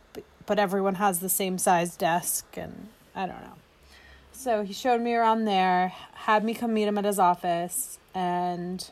[0.46, 3.54] but everyone has the same size desk and I don't know.
[4.32, 8.88] So he showed me around there, had me come meet him at his office, and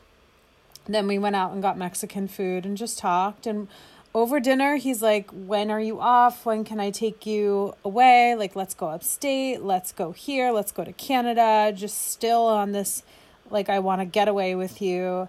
[0.87, 3.46] then we went out and got Mexican food and just talked.
[3.46, 3.68] And
[4.14, 6.46] over dinner, he's like, When are you off?
[6.46, 8.35] When can I take you away?
[8.35, 9.62] Like, let's go upstate.
[9.62, 10.51] Let's go here.
[10.53, 11.72] Let's go to Canada.
[11.77, 13.03] Just still on this,
[13.51, 15.29] like, I want to get away with you.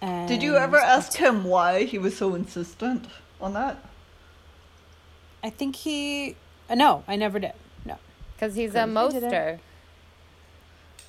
[0.00, 3.06] And Did you ever ask him why he was so insistent
[3.40, 3.76] on that?
[5.44, 6.36] I think he.
[6.68, 7.52] Uh, no, I never did.
[7.84, 7.96] No.
[8.34, 8.92] Because he's a didn't.
[8.94, 9.60] moster.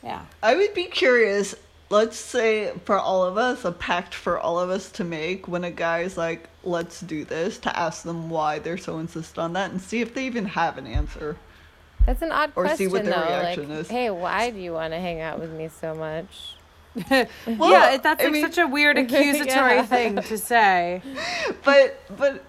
[0.03, 0.25] Yeah.
[0.41, 1.55] I would be curious.
[1.93, 5.63] Let's say for all of us, a pact for all of us to make when
[5.63, 9.69] a guy's like, let's do this, to ask them why they're so insistent on that
[9.69, 11.37] and see if they even have an answer.
[12.07, 13.39] That's an odd Or see question, what their though.
[13.39, 13.89] reaction like, is.
[13.89, 16.55] hey, why do you want to hang out with me so much?
[17.45, 19.85] Well, yeah, it- that's I like mean- such a weird accusatory Yeah.
[19.85, 21.01] thing to say.
[21.63, 22.43] But, but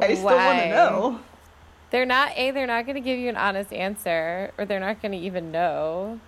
[0.00, 1.20] I still want to know.
[1.90, 2.50] They're not a.
[2.50, 5.52] They're not going to give you an honest answer, or they're not going to even
[5.52, 6.18] know.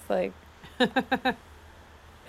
[0.00, 0.32] It's like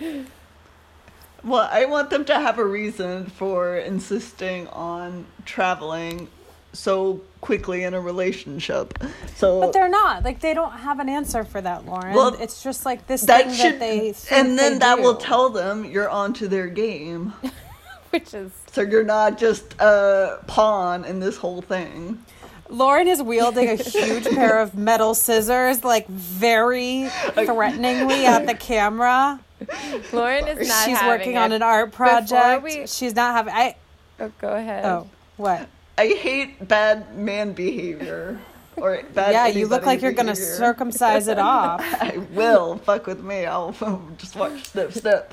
[0.00, 6.28] Well, I want them to have a reason for insisting on traveling
[6.72, 8.98] so quickly in a relationship.
[9.36, 10.24] So But they're not.
[10.24, 12.14] Like they don't have an answer for that, Lauren.
[12.14, 15.16] Well, it's just like this that thing should, that they and then they that will
[15.16, 17.32] tell them you're onto their game.
[18.10, 22.24] which is So you're not just a pawn in this whole thing.
[22.68, 29.40] Lauren is wielding a huge pair of metal scissors, like very threateningly at the camera.
[30.12, 30.84] Lauren is not.
[30.84, 32.62] She's having working on an art project.
[32.62, 33.54] we- She's not having.
[33.54, 33.76] I.
[34.20, 34.84] Oh, go ahead.
[34.84, 35.68] Oh, what?
[35.98, 38.38] I hate bad man behavior.
[38.76, 41.80] Or bad yeah, you look like you're gonna circumcise it off.
[41.80, 42.76] I will.
[42.78, 43.46] Fuck with me.
[43.46, 43.74] I'll
[44.18, 45.32] just watch Snip Snip.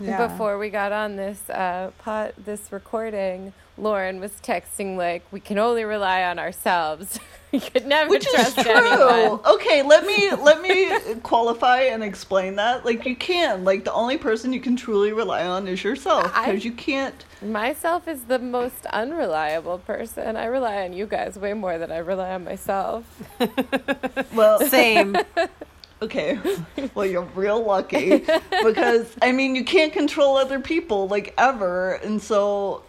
[0.00, 0.26] Yeah.
[0.28, 5.58] Before we got on this uh, pot, this recording, Lauren was texting like, "We can
[5.58, 7.18] only rely on ourselves.
[7.52, 8.70] we could never Which is trust true.
[8.72, 10.90] anyone." Okay, let me let me
[11.22, 12.84] qualify and explain that.
[12.84, 13.64] Like you can.
[13.64, 17.24] Like the only person you can truly rely on is yourself because you can't.
[17.42, 20.36] Myself is the most unreliable person.
[20.36, 23.04] I rely on you guys way more than I rely on myself.
[24.34, 25.16] Well, Same.
[26.00, 26.38] okay.
[26.94, 28.24] Well, you're real lucky
[28.62, 32.82] because I mean you can't control other people like ever, and so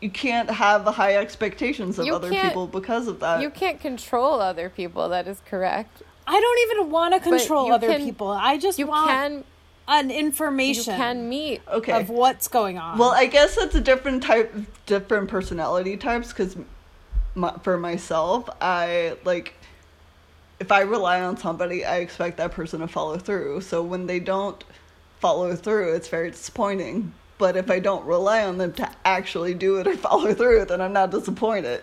[0.00, 3.40] you can't have high expectations of You other people because of that.
[3.40, 5.08] You can't control other people.
[5.08, 6.02] That is correct.
[6.26, 8.28] I don't even want to control other can- people.
[8.28, 9.44] I just You want can.
[9.88, 11.62] an information You information can meet.
[11.68, 12.00] okay.
[12.00, 12.98] of what's going on.
[12.98, 14.52] Well, I guess that's a different type,
[14.86, 16.28] different personality types.
[16.28, 16.56] Because
[17.34, 19.54] my, for myself, I like
[20.58, 23.60] if I rely on somebody, I expect that person to follow through.
[23.60, 24.64] So when they don't
[25.20, 27.12] follow through, it's very disappointing.
[27.38, 30.80] But if I don't rely on them to actually do it or follow through, then
[30.80, 31.82] I'm not disappointed.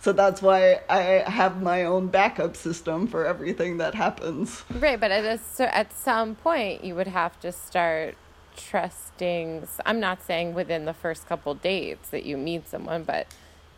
[0.00, 4.62] So that's why I have my own backup system for everything that happens.
[4.70, 8.16] Right, but at a, cer- at some point, you would have to start
[8.56, 9.66] trusting.
[9.84, 13.26] I'm not saying within the first couple dates that you meet someone, but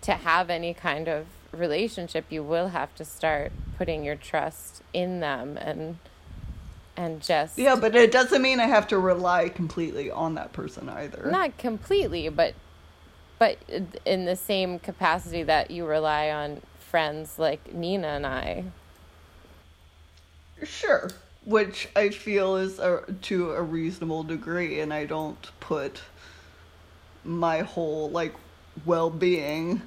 [0.02, 5.20] to have any kind of relationship, you will have to start putting your trust in
[5.20, 5.98] them and
[6.96, 10.88] and just Yeah, but it doesn't mean I have to rely completely on that person
[10.88, 11.28] either.
[11.30, 12.54] not completely, but
[13.38, 13.58] but
[14.04, 18.64] in the same capacity that you rely on friends like Nina and I.
[20.62, 21.10] Sure.
[21.44, 26.00] Which I feel is a, to a reasonable degree, and I don't put
[27.24, 28.34] my whole like
[28.84, 29.82] well-being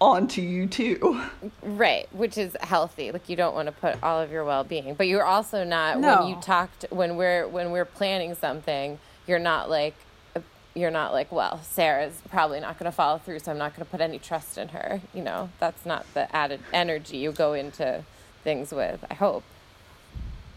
[0.00, 1.22] onto you too.
[1.62, 3.12] Right, which is healthy.
[3.12, 6.20] Like you don't want to put all of your well-being, but you're also not No.
[6.20, 9.94] when you talked when we're when we're planning something, you're not like
[10.34, 10.40] uh,
[10.74, 13.84] you're not like, well, Sarah's probably not going to follow through, so I'm not going
[13.86, 15.00] to put any trust in her.
[15.14, 18.04] You know, that's not the added energy you go into
[18.44, 19.02] things with.
[19.10, 19.42] I hope.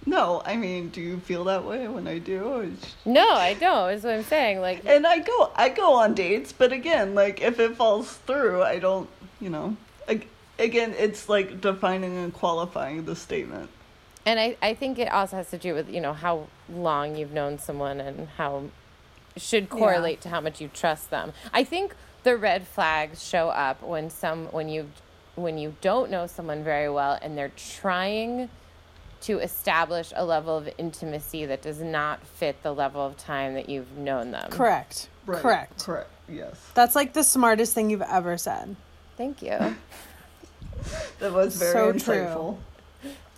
[0.06, 2.74] No, I mean, do you feel that way when I do?
[3.06, 3.92] No, I don't.
[3.92, 4.60] Is what I'm saying.
[4.60, 8.64] Like, And I go, I go on dates, but again, like if it falls through,
[8.64, 9.76] I don't, you know.
[10.58, 13.70] Again, it's like defining and qualifying the statement.
[14.26, 17.32] And I, I think it also has to do with, you know, how long you've
[17.32, 18.64] known someone and how
[19.38, 21.32] should correlate to how much you trust them.
[21.54, 24.90] I think the red flags show up when some when you
[25.36, 28.50] when you don't know someone very well and they're trying
[29.22, 33.70] to establish a level of intimacy that does not fit the level of time that
[33.70, 34.50] you've known them.
[34.52, 35.08] Correct.
[35.26, 35.42] Right.
[35.42, 35.84] Correct.
[35.84, 36.10] Correct.
[36.28, 36.56] Yes.
[36.74, 38.76] That's like the smartest thing you've ever said.
[39.20, 39.76] Thank you.
[41.20, 42.16] That was very So true.
[42.16, 42.58] insightful.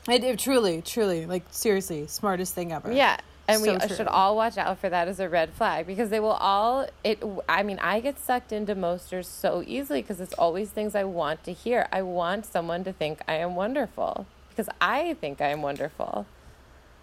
[0.07, 2.91] It, it truly, truly, like seriously, smartest thing ever.
[2.93, 3.17] Yeah.
[3.47, 3.95] And So we true.
[3.95, 7.23] should all watch out for that as a red flag because they will all it
[7.49, 11.43] I mean I get sucked into mosters so easily because it's always things I want
[11.45, 11.87] to hear.
[11.91, 16.27] I want someone to think I am wonderful because I think I am wonderful.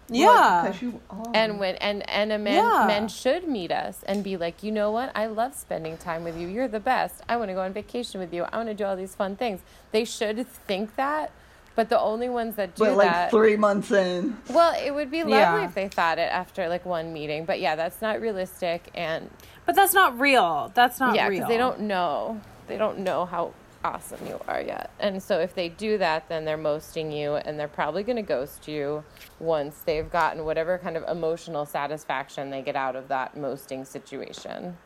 [0.09, 0.61] Well, Yeah.
[0.65, 1.25] because you are.
[1.33, 2.85] And when and and a man Yeah.
[2.87, 5.11] men should meet us and be like, "You know what?
[5.15, 6.47] I love spending time with you.
[6.47, 7.21] You're the best.
[7.29, 8.45] I want to go on vacation with you.
[8.51, 11.31] I want to do all these fun things." They should think that,
[11.75, 15.11] but the only ones that do but like that three months in, well, it would
[15.11, 15.65] be lovely Yeah.
[15.65, 19.29] if they thought it after like one meeting, but yeah, that's not realistic, and
[19.65, 20.71] But that's not real.
[20.73, 21.39] That's not yeah, real.
[21.41, 23.51] because they don't know, they don't know how
[23.83, 27.59] awesome you are yet, and so if they do that, then they're mosting you, and
[27.59, 29.03] they're probably going to ghost you
[29.39, 34.77] once they've gotten whatever kind of emotional satisfaction they get out of that mosting situation.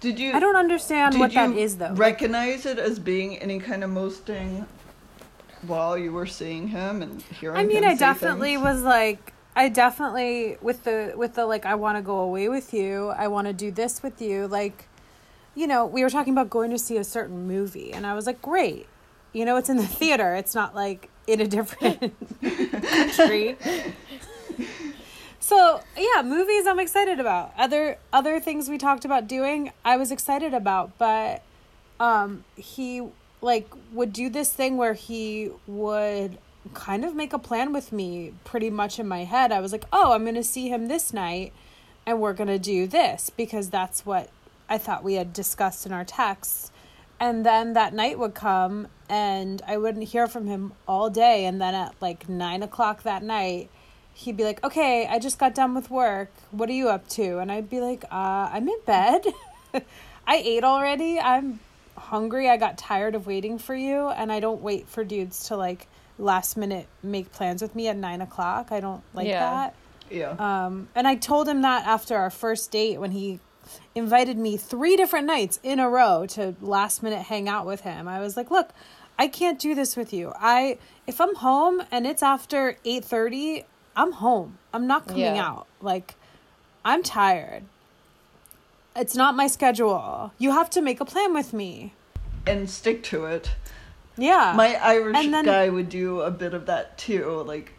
[0.00, 0.32] did you?
[0.32, 1.92] I don't understand what that is though.
[1.94, 4.66] Recognize it as being any kind of mosting
[5.66, 7.58] while you were seeing him and hearing.
[7.58, 8.62] I mean, him I say definitely things?
[8.62, 12.72] was like, I definitely with the with the like, I want to go away with
[12.72, 13.08] you.
[13.08, 14.46] I want to do this with you.
[14.46, 14.86] Like,
[15.60, 18.26] you know, we were talking about going to see a certain movie, and I was
[18.26, 18.86] like, great.
[19.34, 20.34] You know, it's in the theater.
[20.34, 23.58] It's not like in a different country.
[25.38, 27.52] So yeah, movies I'm excited about.
[27.58, 31.42] Other other things we talked about doing, I was excited about, but
[31.98, 33.02] um he
[33.42, 36.38] like would do this thing where he would
[36.72, 39.52] kind of make a plan with me pretty much in my head.
[39.52, 41.52] I was like, "Oh, I'm going to see him this night
[42.06, 44.30] and we're going to do this because that's what
[44.70, 46.70] I thought we had discussed in our texts."
[47.18, 51.44] And then that night would come and I wouldn't hear from him all day.
[51.44, 53.68] And then at like nine o'clock that night,
[54.14, 56.30] he'd be like, "Okay, I just got done with work.
[56.50, 59.26] What are you up to?" And I'd be like, uh, "I'm in bed.
[60.26, 61.20] I ate already.
[61.20, 61.60] I'm
[61.96, 62.48] hungry.
[62.48, 65.88] I got tired of waiting for you, and I don't wait for dudes to like
[66.18, 68.72] last minute make plans with me at nine o'clock.
[68.72, 69.40] I don't like Yeah.
[69.40, 69.74] that."
[70.10, 70.30] Yeah.
[70.38, 73.40] Um, and I told him that after our first date when he
[73.94, 78.08] invited me three different nights in a row to last minute hang out with him.
[78.08, 78.70] I was like, "Look,
[79.18, 80.32] I can't do this with you.
[80.38, 83.64] I if I'm home and it's after 8:30,
[83.96, 84.58] I'm home.
[84.72, 85.46] I'm not coming Yeah.
[85.46, 85.66] out.
[85.80, 86.14] Like
[86.84, 87.64] I'm tired.
[88.96, 90.32] It's not my schedule.
[90.38, 91.94] You have to make a plan with me."
[92.46, 93.50] and stick to it.
[94.16, 94.54] Yeah.
[94.56, 97.42] My Irish then- guy would do a bit of that too.
[97.46, 97.72] Like,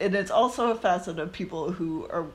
[0.00, 2.26] and it's also a facet of people who are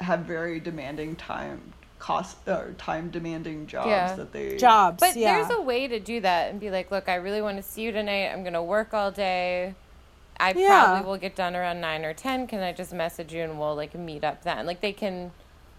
[0.00, 4.14] have very demanding time cost or time demanding jobs Yeah.
[4.14, 5.00] that they jobs.
[5.00, 5.34] But yeah.
[5.38, 7.82] there's a way to do that and be like, look, I really want to see
[7.82, 8.28] you tonight.
[8.32, 9.74] I'm going to work all day.
[10.38, 10.84] I Yeah.
[10.84, 12.46] probably will get done around 9 or 10.
[12.46, 14.66] Can I just message you and we'll like meet up then?
[14.66, 15.32] Like they can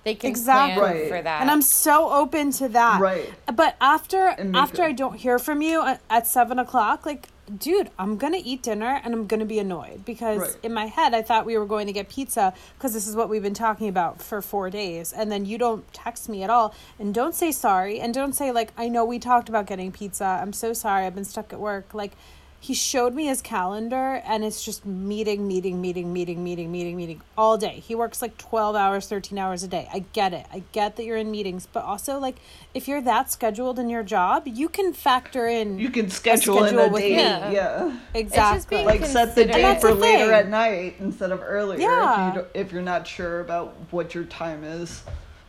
[0.05, 0.79] they can Exactly.
[0.79, 1.09] plan Right.
[1.09, 1.41] for that.
[1.41, 2.99] And I'm so open to that.
[3.01, 3.29] Right.
[3.53, 7.89] But after after it- I don't hear from you at, at seven o'clock, like, dude,
[7.97, 10.55] I'm gonna eat dinner and I'm gonna be annoyed because Right.
[10.63, 13.29] in my head I thought we were going to get pizza because this is what
[13.29, 16.73] we've been talking about for four days, and then you don't text me at all
[16.99, 20.25] and don't say sorry and don't say like I know we talked about getting pizza.
[20.41, 21.05] I'm so sorry.
[21.05, 21.93] I've been stuck at work.
[21.93, 22.13] Like.
[22.61, 27.21] He showed me his calendar and it's just meeting, meeting, meeting, meeting, meeting, meeting, meeting
[27.37, 27.79] all day.
[27.87, 29.87] He works like 12 hours, 13 hours a day.
[29.93, 30.45] I get it.
[30.51, 32.35] I get that you're in meetings, but also like
[32.73, 36.69] if you're that scheduled in your job, you can factor in You can schedule, in
[36.69, 37.11] schedule a with date.
[37.15, 37.53] me.
[37.55, 37.97] Yeah.
[38.13, 38.77] exactly.
[38.77, 42.29] being Like set the date for the later at night instead of earlier Yeah.
[42.29, 45.03] if you if you're not sure about what your time is.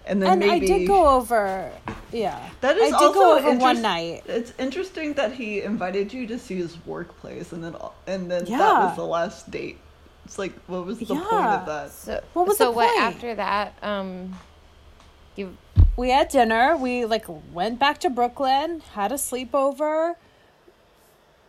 [0.06, 1.70] And then and maybe I did go over
[2.12, 2.50] yeah.
[2.60, 4.22] That is I did also go over one night.
[4.26, 7.76] It's interesting that he invited you to see his workplace, and then
[8.06, 9.78] and then that was the last date.
[10.24, 11.90] It's like, what was the point of that?
[11.92, 13.14] so What was so the what point?
[13.14, 14.38] after that um
[15.34, 15.56] you
[15.96, 16.76] we had dinner.
[16.76, 20.14] We like went back to Brooklyn, had a sleepover.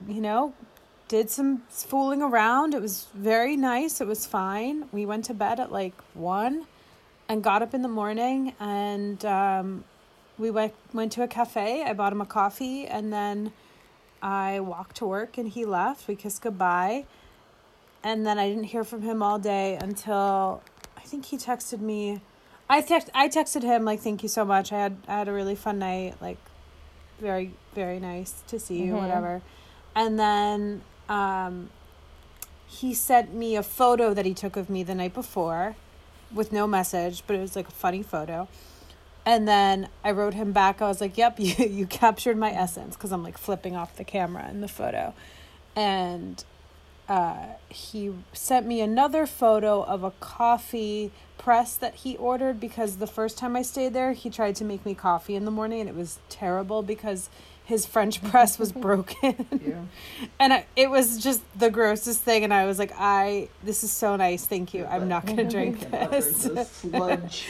[0.08, 0.54] You know,
[1.08, 2.74] did some fooling around.
[2.74, 4.02] It was very nice.
[4.02, 4.86] It was fine.
[4.92, 6.66] We went to bed at like one,
[7.32, 9.86] and got up in the morning and um,
[10.38, 11.82] we went went to a cafe.
[11.82, 13.54] I bought him a coffee and then
[14.22, 16.10] I walked to work and he left.
[16.10, 17.06] We kissed goodbye.
[18.04, 20.62] And then I didn't hear from him all day until
[20.98, 22.20] I think he texted me.
[22.70, 24.74] I text I texted him like thank you so much.
[24.74, 26.38] I had I had a really fun night, like
[27.18, 29.00] very very nice to see you, Mhm.
[29.04, 29.42] whatever.
[29.96, 31.70] And then um
[32.68, 35.78] he sent me a photo that he took of me the night before
[36.34, 38.48] with no message, but it was like a funny photo.
[39.26, 40.82] And then I wrote him back.
[40.82, 44.04] I was like, "Yep, you you captured my essence" because I'm like flipping off the
[44.04, 45.14] camera in the photo,
[45.76, 46.44] and
[47.08, 53.08] uh, he sent me another photo of a coffee press that he ordered because the
[53.08, 55.90] first time I stayed there, he tried to make me coffee in the morning, and
[55.90, 57.30] it was terrible because
[57.66, 59.46] his French press was broken.
[59.66, 59.84] Yeah.
[60.40, 62.44] And I, it was just the grossest thing.
[62.44, 64.46] And I was like, I, this is so nice.
[64.46, 64.86] Thank you.
[64.86, 66.50] I'm not going to drink this.
[66.72, 67.48] sludge.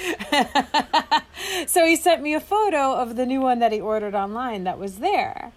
[1.68, 4.78] so he sent me a photo of the new one that he ordered online that
[4.78, 5.52] was there.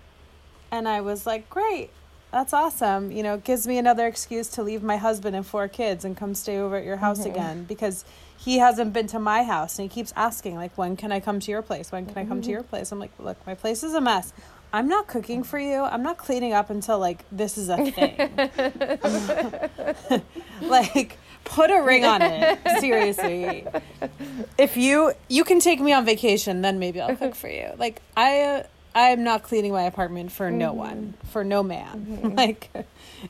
[0.71, 1.91] And I was like, great.
[2.33, 3.13] That's awesome.
[3.13, 6.17] You know, it gives me another excuse to leave my husband and four kids and
[6.17, 8.05] come stay over at your house again because
[8.45, 11.41] he hasn't been to my house and he keeps asking like when can I come
[11.41, 11.91] to your place?
[11.91, 12.51] When can I come to mm-hmm.
[12.51, 12.93] your place?
[12.93, 14.33] I'm like, look, my place is a mess.
[14.73, 15.83] I'm not cooking for you.
[15.83, 18.13] I'm not cleaning up until like this is a thing.
[20.69, 22.59] like put a ring on it.
[22.81, 23.67] Seriously.
[24.59, 27.71] If you you can take me on vacation, then maybe I'll cook for you.
[27.79, 28.65] Like I
[28.95, 30.79] I'm not cleaning my apartment for no mm-hmm.
[30.79, 32.07] one, for no man.
[32.07, 32.35] Mm-hmm.
[32.35, 32.71] Like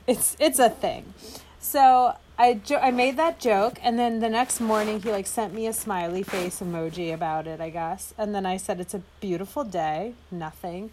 [0.07, 1.13] it's it's a thing.
[1.59, 5.53] So I jo- I made that joke and then the next morning he like sent
[5.53, 8.13] me a smiley face emoji about it, I guess.
[8.17, 10.91] And then I said it's a beautiful day, nothing.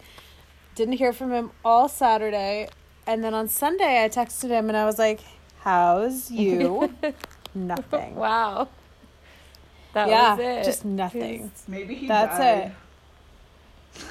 [0.75, 2.69] Didn't hear from him all Saturday.
[3.05, 5.19] And then on Sunday I texted him and I was like,
[5.59, 6.93] "How's you?"
[7.53, 8.15] nothing.
[8.15, 8.69] Wow.
[9.93, 10.63] That yeah, was it.
[10.63, 11.51] just nothing.
[11.67, 12.57] Maybe he That's died.
[12.57, 12.71] it.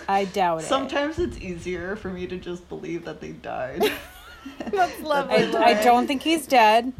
[0.08, 0.66] I doubt it.
[0.66, 3.90] Sometimes it's easier for me to just believe that they died.
[4.70, 5.56] That's lovely.
[5.56, 6.92] I, I don't think he's dead.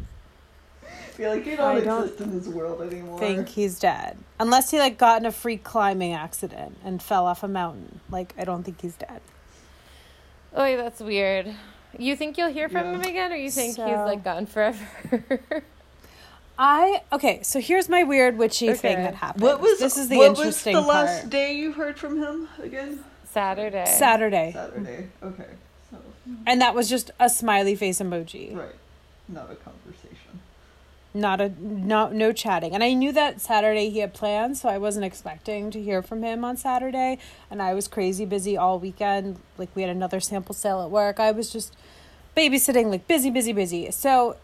[1.13, 3.19] Feel like you I don't, don't exist in this world anymore.
[3.19, 4.17] Think he's dead.
[4.39, 7.99] Unless he like got in a freak climbing accident and fell off a mountain.
[8.09, 9.21] Like I don't think he's dead.
[10.55, 11.53] Oh, that's weird.
[11.97, 12.93] You think you'll hear from Yeah.
[12.95, 14.79] him again, or you think he's like gone forever?
[16.57, 19.43] I okay, so here's my weird witchy thing that happened.
[19.43, 21.29] What was this is the what interesting was the last part.
[21.31, 23.03] day you heard from him again?
[23.25, 23.85] Saturday.
[23.87, 24.51] Saturday.
[24.53, 25.07] Saturday.
[25.23, 25.47] Okay.
[25.89, 25.97] So
[26.45, 28.55] And that was just a smiley face emoji.
[28.55, 28.75] right.
[29.27, 29.82] Not a conversation.
[31.15, 32.73] Not a no no chatting.
[32.73, 36.23] And I knew that Saturday he had plans, so I wasn't expecting to hear from
[36.23, 37.19] him on Saturday.
[37.51, 39.39] And I was crazy busy all weekend.
[39.57, 41.19] Like we had another sample sale at work.
[41.19, 41.75] I was just
[42.35, 43.91] babysitting, like busy, busy, busy.
[43.91, 44.37] So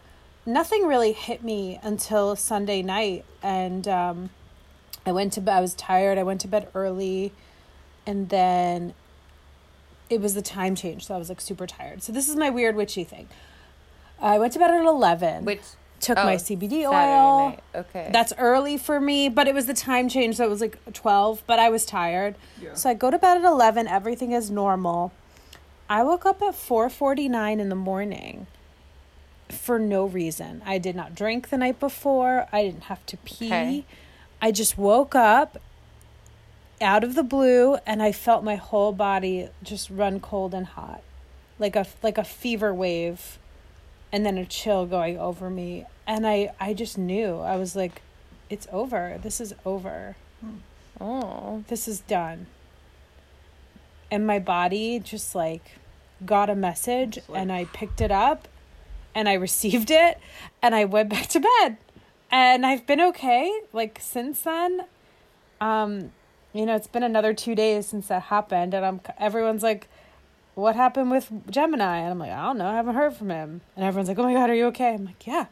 [0.46, 3.24] nothing really hit me until Sunday night.
[3.42, 4.30] And um,
[5.04, 5.56] I went to bed.
[5.56, 6.18] I was tired.
[6.18, 7.32] I went to bed early,
[8.06, 8.94] and then
[10.08, 12.02] it was the time change, so I was like super tired.
[12.02, 13.28] So this is my weird witchy thing.
[14.20, 15.44] I went to bed at eleven.
[15.44, 15.62] Which
[16.00, 17.48] took oh, my CBD Saturday oil.
[17.50, 17.62] night.
[17.74, 18.10] Okay.
[18.12, 21.42] That's early for me, but it was the time change, so it was like 12,
[21.46, 22.34] but I was tired.
[22.60, 22.74] Yeah.
[22.74, 25.12] So I go to bed at 11, everything is normal.
[25.90, 28.46] I woke up at 4:49 in the morning
[29.48, 30.62] for no reason.
[30.64, 32.46] I did not drink the night before.
[32.52, 33.46] I didn't have to pee.
[33.46, 33.84] Okay.
[34.40, 35.58] I just woke up
[36.80, 41.02] out of the blue and I felt my whole body just run cold and hot.
[41.58, 43.39] Like a like a fever wave
[44.12, 47.38] and then a chill going over me and I I just knew.
[47.38, 48.02] I was like
[48.48, 49.18] it's over.
[49.22, 50.16] This is over.
[51.00, 51.62] oh.
[51.68, 52.46] This is done.
[54.10, 55.78] And my body just like
[56.26, 58.48] got a message like- and I picked it up
[59.14, 60.18] and I received it
[60.62, 61.76] and I went back to bed.
[62.30, 64.86] And I've been okay like since then.
[65.60, 66.12] Um
[66.52, 69.88] you know, it's been another 2 days since that happened and I'm everyone's like
[70.60, 71.98] what happened with Gemini?
[71.98, 72.66] And I'm like, I don't know.
[72.68, 73.60] I haven't heard from him.
[73.76, 74.94] And everyone's like, oh my God, are you okay?
[74.94, 75.46] I'm like, yeah.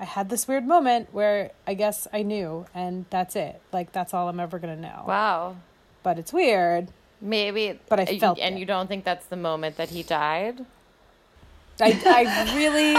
[0.00, 3.60] I had this weird moment where I guess I knew, and that's it.
[3.72, 5.04] Like, that's all I'm ever going to know.
[5.08, 5.56] Wow.
[6.04, 6.88] But it's weird.
[7.20, 7.78] Maybe.
[7.88, 8.58] But I and- felt And it.
[8.60, 10.64] you don't think that's the moment that he died?
[11.80, 12.94] I, I really.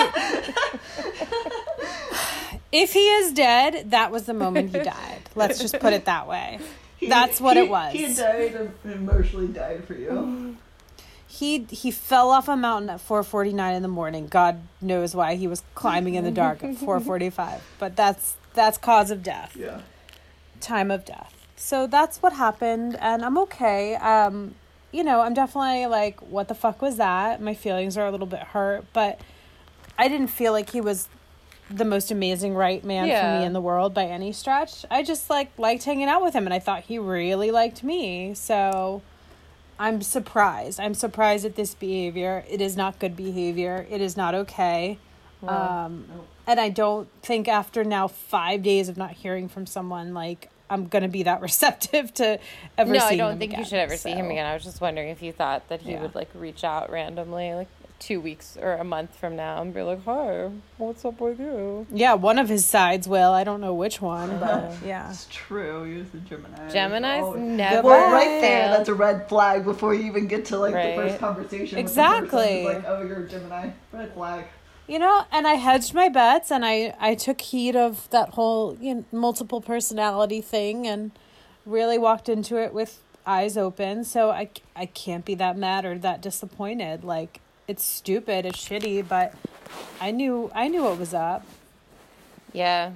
[2.72, 5.22] if he is dead, that was the moment he died.
[5.36, 6.60] Let's just put it that way.
[7.00, 7.94] He- That's what he- it was.
[7.94, 10.58] He died and emotionally died for you.
[11.32, 14.28] He he fell off a mountain at 4:49 in the morning.
[14.28, 17.60] God knows why he was climbing in the dark at 4:45.
[17.78, 19.56] But that's that's cause of death.
[19.56, 19.82] Yeah.
[20.60, 21.34] time of death.
[21.56, 23.96] so that's what happened, and I'm okay.
[23.96, 24.56] Um,
[24.92, 27.42] you know, I'm definitely like, what the fuck was that?
[27.42, 29.22] My feelings are a little bit hurt, but
[29.98, 31.08] I didn't feel like he was
[31.70, 34.84] the most amazing right man for me in the world by any stretch.
[34.90, 38.34] I just like liked hanging out with him, and I thought he really liked me.
[38.34, 39.04] So
[39.80, 40.80] I'm surprised.
[40.80, 42.44] I'm surprised at this behavior.
[42.50, 43.88] It is not good behavior.
[43.90, 44.98] It is not okay.
[45.48, 46.06] Um,
[46.46, 50.88] and I don't think after now five days of not hearing from someone, like I'm
[50.88, 52.40] gonna be that receptive to
[52.78, 52.92] ever.
[52.94, 54.46] no, I don't think you should ever see him again.
[54.46, 56.02] I was just wondering if you thought that he Yeah.
[56.02, 57.68] would like reach out randomly, like
[58.00, 61.86] two weeks or a month from now, and be like, "Hi, what's up with you?"
[61.92, 63.32] Yeah, one of his sides will.
[63.32, 64.76] I don't know which one, but uh-huh.
[64.86, 65.10] yeah.
[65.10, 65.84] It's true.
[65.84, 66.70] He was a Gemini.
[66.70, 70.58] Gemini's Oh, never Well, right there, that's a red flag before you even get to
[70.58, 71.60] like the first conversation.
[71.62, 71.80] with person.
[71.80, 72.64] Exactly.
[72.66, 73.72] Like, oh, you're a Gemini.
[73.92, 74.46] Red flag.
[74.88, 78.76] You know, and I hedged my bets, and I I took heed of that whole
[78.82, 81.12] you know, multiple personality thing, and
[81.66, 84.04] really walked into it with eyes open.
[84.04, 87.04] So I I can't be that mad or that disappointed.
[87.04, 89.34] Like it's stupid, it's shitty, but
[90.02, 91.46] I knew I knew what was up.
[92.52, 92.92] Yeah.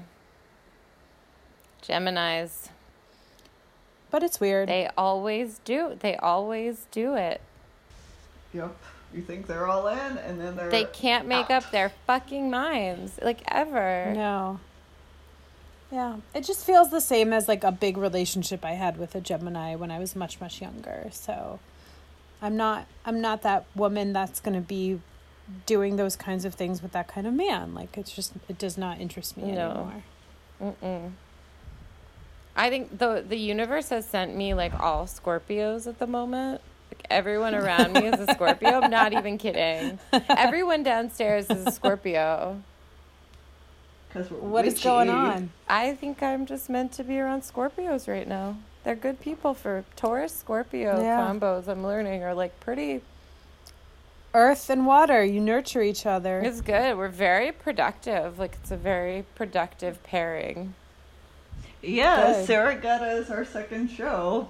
[1.84, 2.70] Gemini's,
[4.10, 4.70] But it's weird.
[4.70, 5.98] they always do.
[6.00, 7.42] They always do it.
[8.54, 8.76] Yep.
[9.14, 10.70] You think they're all in, and then they're.
[10.72, 11.66] They can't make out.
[11.66, 14.12] up their fucking minds, like ever.
[14.16, 14.60] No.
[15.92, 19.22] Yeah, it just feels the same as like a big relationship I had with a
[19.22, 21.10] Gemini when I was much much younger.
[21.12, 21.60] So
[22.44, 25.00] I'm not I'm not that woman that's going to be
[25.66, 27.74] doing those kinds of things with that kind of man.
[27.74, 29.70] Like it's just it does not interest me No.
[30.62, 30.76] anymore.
[30.84, 31.12] Mm-mm.
[32.56, 36.60] I think the the universe has sent me like all Scorpios at the moment.
[36.92, 38.82] Like everyone around me is a Scorpio.
[38.82, 39.98] I'm not even kidding.
[40.30, 42.62] Everyone downstairs is a Scorpio.
[44.14, 45.52] we're What is going on?
[45.68, 48.58] I think I'm just meant to be around Scorpios right now.
[48.84, 51.20] They're good people for Taurus Scorpio Yeah.
[51.20, 51.68] combos.
[51.68, 53.02] I'm learning are like pretty.
[54.36, 56.40] Earth and water, you nurture each other.
[56.42, 56.98] It's good.
[56.98, 58.40] We're very productive.
[58.40, 60.74] Like it's a very productive pairing.
[61.84, 62.46] Yeah, Good.
[62.48, 64.48] Sarah got us our second show.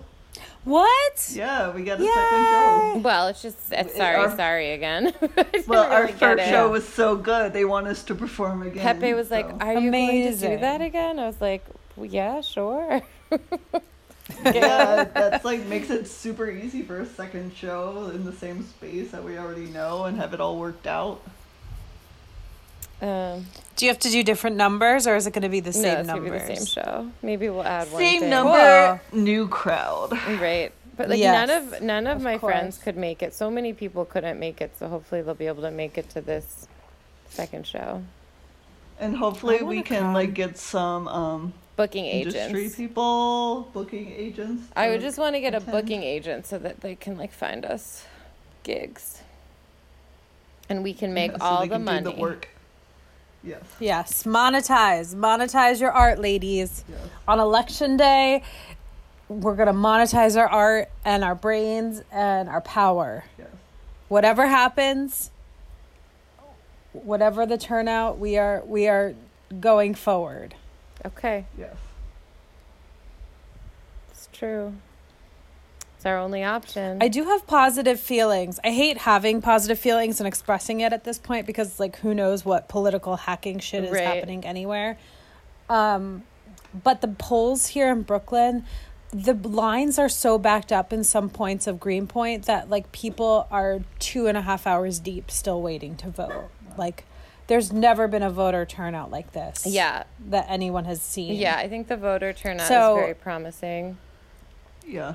[0.64, 1.30] What?
[1.34, 2.10] Yeah, we got a Yay!
[2.10, 3.02] second show.
[3.04, 5.14] Well, it's just it's sorry, our- sorry again.
[5.68, 8.82] Well, our really first show was so good, they want us to perform again.
[8.84, 11.66] Pepe was like, so- "Are you going to do that again?" I was like,
[11.96, 13.02] well, "Yeah, sure."
[14.56, 19.12] yeah, that's like makes it super easy for a second show in the same space
[19.12, 21.22] that we already know and have it all worked out.
[23.02, 25.74] Um, Do you have to do different numbers or is it going to be the
[25.74, 26.48] same it's gonna numbers?
[26.48, 27.12] the same show.
[27.22, 28.30] Maybe we'll add one Same thing.
[28.30, 30.12] number, new crowd.
[30.40, 30.72] right?
[30.96, 33.34] But like Yes, none of none of, of my friends could make it.
[33.34, 34.78] So many people couldn't make it.
[34.78, 36.68] So hopefully they'll be able to make it to this
[37.30, 38.04] second show.
[39.00, 40.14] And hopefully we can come.
[40.14, 42.76] like get some um Booking agents industry agents.
[42.76, 44.64] people, booking agents.
[44.76, 47.66] I would just want to get a booking agent so that they can like find
[47.66, 48.06] us
[48.62, 49.22] gigs,
[50.70, 52.04] and we can make Yeah, so all they the can money.
[52.04, 52.50] Do the work.
[53.44, 53.64] Yes.
[53.80, 55.16] Yes, monetize.
[55.16, 56.86] Monetize your art, ladies.
[56.88, 57.00] Yes.
[57.28, 58.44] On election day,
[59.28, 63.26] we're going to monetize our art and our brains and our power.
[63.38, 63.48] Yes.
[64.10, 65.32] Whatever happens,
[66.94, 69.16] whatever the turnout, we are we are
[69.60, 70.56] going forward.
[71.06, 71.76] Okay, Yes.
[74.12, 74.74] it's true.
[75.98, 76.98] It's our only option.
[77.02, 78.60] I do have positive feelings.
[78.64, 82.44] I hate having positive feelings and expressing it at this point because like who knows
[82.44, 84.04] what political hacking shit is Right.
[84.04, 84.98] happening anywhere.
[85.70, 86.24] Um
[86.84, 88.66] but the polls here in Brooklyn,
[89.12, 93.80] the lines are so backed up in some points of Greenpoint that like people are
[94.00, 96.50] two and a half hours deep still waiting to vote.
[96.78, 97.06] Like
[97.54, 99.68] there's never been a voter turnout like this.
[99.68, 101.36] yeah, That anyone has seen.
[101.36, 101.56] yeah.
[101.56, 103.98] I think the voter turnout So- is very promising.
[104.88, 105.14] Yeah.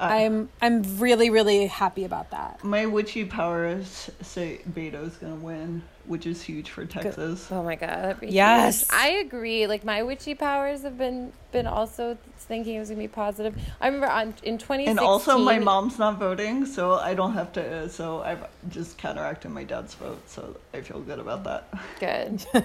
[0.00, 2.64] I, I'm I'm really, really happy about that.
[2.64, 7.50] my witchy powers say Beto's gonna win, which is huge for Texas.
[7.50, 8.80] Oh my god, that'd be Yes.
[8.80, 8.88] huge.
[8.92, 9.66] I agree.
[9.66, 13.56] Like my witchy powers have been been also thinking it was gonna be positive.
[13.80, 14.88] I remember on in 2016.
[14.88, 17.88] And also, my mom's not voting, so I don't have to.
[17.88, 21.68] So I've just counteracted my dad's vote, so I feel good about that.
[22.00, 22.44] Good.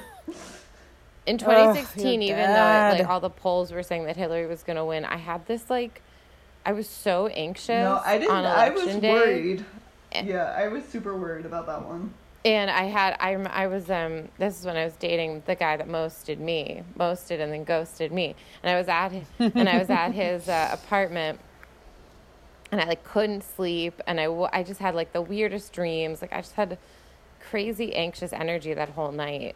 [1.25, 4.47] In Ugh, 2016, your even though it, like all the polls were saying that Hillary
[4.47, 6.01] was going to win, I had this like,
[6.65, 7.67] I was so anxious.
[7.67, 8.31] No, I didn't.
[8.31, 9.65] On I was day, worried.
[10.11, 10.23] Eh.
[10.25, 12.13] Yeah, I was super worried about that one.
[12.45, 15.77] And I had I I was um this is when I was dating the guy
[15.77, 19.77] that mosted me, mosted and then ghosted me, and I was at his, and I
[19.77, 21.39] was at his uh, apartment.
[22.71, 26.21] And I like couldn't sleep, and I I just had like the weirdest dreams.
[26.21, 26.77] Like I just had
[27.49, 29.55] crazy anxious energy that whole night.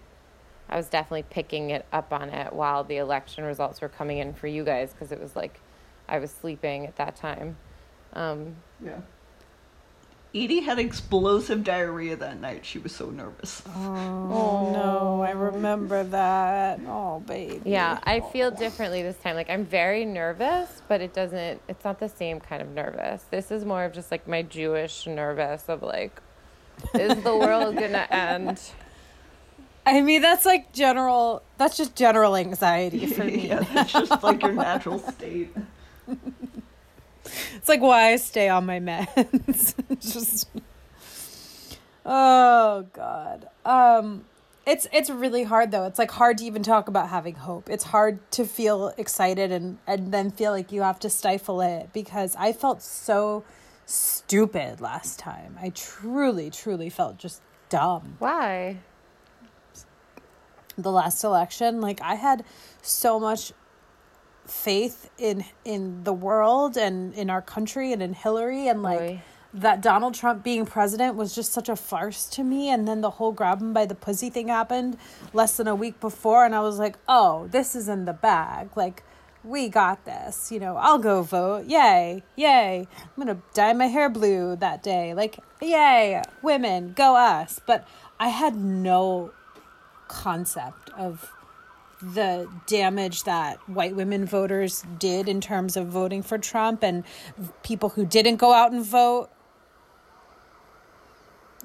[0.68, 4.34] I was definitely picking it up on it while the election results were coming in
[4.34, 5.60] for you guys because it was like
[6.10, 7.58] I was sleeping at that time.
[8.14, 9.02] Um, Yeah.
[10.36, 12.66] Edie had explosive diarrhea that night.
[12.66, 13.62] She was so nervous.
[13.76, 16.80] Oh, no, I remember that.
[16.88, 17.62] Oh, baby.
[17.66, 19.36] yeah, I feel differently this time.
[19.36, 21.62] Like I'm very nervous, but it doesn't.
[21.68, 23.24] It's not the same kind of nervous.
[23.30, 26.20] This is more of just like my Jewish nervous of like,
[26.96, 28.60] is the world gonna end?
[29.86, 31.44] I mean, that's like general.
[31.60, 33.48] That's just general anxiety for me.
[33.50, 35.54] yeah, that's just like your natural state.
[37.56, 39.76] It's like why I stay on my meds.
[40.00, 40.50] Just
[42.06, 43.50] Oh god.
[43.66, 44.26] Um
[44.66, 45.86] it's it's really hard though.
[45.86, 47.70] It's like hard to even talk about having hope.
[47.70, 51.90] It's hard to feel excited and and then feel like you have to stifle it
[51.94, 53.44] because I felt so
[53.86, 55.58] stupid last time.
[55.62, 58.78] I truly truly felt just dumb Why?
[60.78, 62.44] the last election like i had
[62.82, 63.52] so much
[64.46, 68.68] faith in in the world and in our country and in hillary.
[68.68, 69.22] And like Oy.
[69.54, 72.70] that donald trump being president was just such a farce to me.
[72.70, 74.98] And then the whole grab him by the pussy thing happened
[75.34, 76.46] less than a week before.
[76.46, 78.70] And i was like oh this is in the bag.
[78.76, 79.04] Like
[79.44, 80.52] we got this.
[80.52, 81.66] You know i'll go vote.
[81.66, 82.24] Yay.
[82.36, 82.88] Yay.
[83.02, 85.14] I'm gonna dye my hair blue that day.
[85.14, 86.22] Like yay.
[86.42, 87.60] Women go us.
[87.66, 87.88] But
[88.20, 89.32] i had no
[90.08, 91.32] concept of
[92.04, 97.04] the damage that white women voters did in terms of voting for Trump and
[97.64, 99.30] people who didn't go out and vote.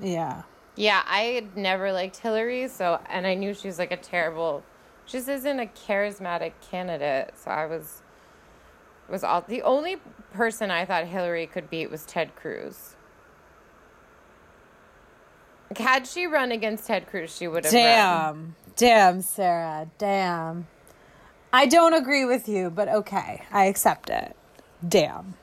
[0.01, 0.43] Yeah.
[0.77, 4.63] Yeah, I had never liked Hillary, so and I knew she was like a terrible.
[5.07, 7.33] She just isn't a charismatic candidate.
[7.37, 8.03] So I was
[9.09, 9.97] was all the only
[10.33, 12.95] person I thought Hillary could beat was Ted Cruz.
[15.71, 17.73] Like, had she run against Ted Cruz, she would have.
[18.37, 18.55] run.
[18.79, 19.15] Damn.
[19.15, 19.89] Damn, Sarah.
[19.99, 20.67] Damn.
[21.53, 23.43] I don't agree with you, but okay.
[23.53, 24.37] I accept it.
[24.87, 25.35] Damn.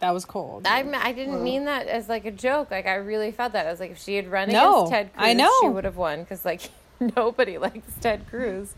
[0.00, 0.66] That was cold.
[0.66, 2.70] I I didn't mean that as like a joke.
[2.70, 3.66] Like I really felt that.
[3.66, 5.50] I was like, if she had run No, against Ted Cruz, I know.
[5.60, 6.70] she would have won because like
[7.16, 8.74] nobody likes Ted Cruz.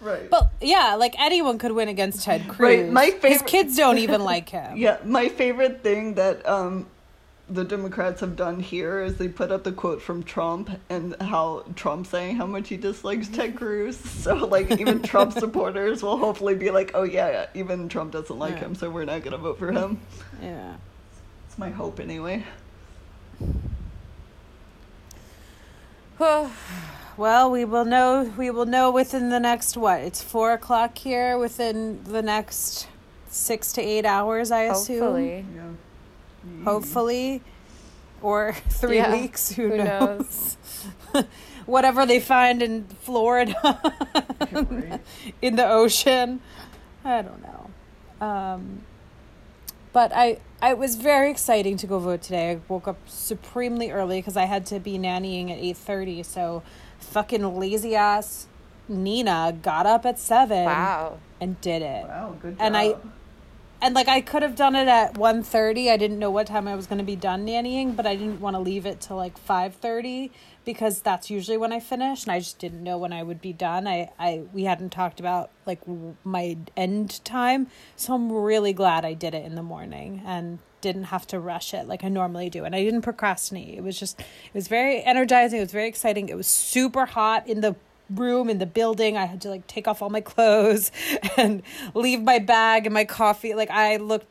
[0.00, 0.28] Right.
[0.28, 2.58] But yeah, like anyone could win against Ted Cruz.
[2.58, 4.76] Right, my His kids don't even like him.
[4.76, 6.86] Yeah, my favorite thing that um,
[7.48, 11.64] the Democrats have done here is they put up the quote from Trump and how
[11.76, 13.98] Trump saying how much he dislikes Ted Cruz.
[13.98, 18.38] So like even Trump supporters will hopefully be like, oh yeah, yeah even Trump doesn't
[18.38, 18.60] like Yeah.
[18.60, 20.00] him, so we're not gonna vote for him.
[20.42, 20.74] Yeah.
[21.48, 22.44] It's my hope anyway.
[27.16, 28.32] Well, we will know.
[28.36, 30.00] We will know within the next what?
[30.00, 31.38] It's four o'clock here.
[31.38, 32.88] Within the next
[33.28, 34.98] six to eight hours, I assume.
[35.00, 35.46] Hopefully.
[35.54, 35.62] Yeah.
[36.64, 37.42] Hopefully,
[38.22, 39.50] or three Yeah, weeks.
[39.52, 40.56] Who, who knows?
[41.66, 43.54] Whatever they find in Florida,
[44.52, 45.00] Right.
[45.42, 46.40] in the ocean,
[47.04, 48.26] I don't know.
[48.26, 48.82] Um,
[49.92, 52.50] but I, I was very exciting to go vote today.
[52.52, 56.22] I woke up supremely early because I had to be nannying at eight thirty.
[56.22, 56.62] So,
[56.98, 58.46] fucking lazy ass
[58.88, 61.18] Nina got up at seven Wow.
[61.40, 62.04] and did it.
[62.06, 62.66] Wow, good job.
[62.66, 62.96] And I-
[63.84, 65.90] and like I could have done it at 1.30.
[65.90, 68.40] I didn't know what time I was going to be done nannying, but I didn't
[68.40, 70.30] want to leave it till like 5.30
[70.64, 73.52] because that's usually when I finish and I just didn't know when I would be
[73.52, 73.86] done.
[73.86, 75.82] I, I we hadn't talked about like
[76.24, 81.04] my end time, so I'm really glad I did it in the morning and didn't
[81.04, 82.64] have to rush it like I normally do.
[82.64, 83.76] And I didn't procrastinate.
[83.76, 85.58] It was just it was very energizing.
[85.58, 86.30] It was very exciting.
[86.30, 87.76] It was super hot in the
[88.10, 89.16] room in the building.
[89.16, 90.90] I had to like take off all my clothes
[91.36, 91.62] and
[91.94, 93.54] leave my bag and my coffee.
[93.54, 94.26] Like I looked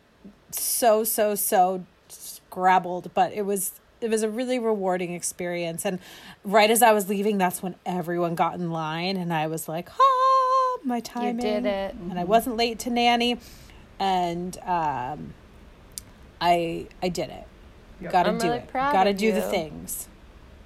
[0.51, 5.85] so so so scrabbled, but it was it was a really rewarding experience.
[5.85, 5.99] And
[6.43, 9.89] right as I was leaving, that's when everyone got in line, and I was like,
[9.99, 11.95] "Ah, my timing!" You did it.
[11.95, 13.39] and I wasn't late to nanny,
[13.99, 15.33] and um,
[16.41, 17.47] I I did it.
[18.01, 18.11] Yep.
[18.11, 18.73] Got to I'm do really it.
[18.73, 20.09] Got to of do the things.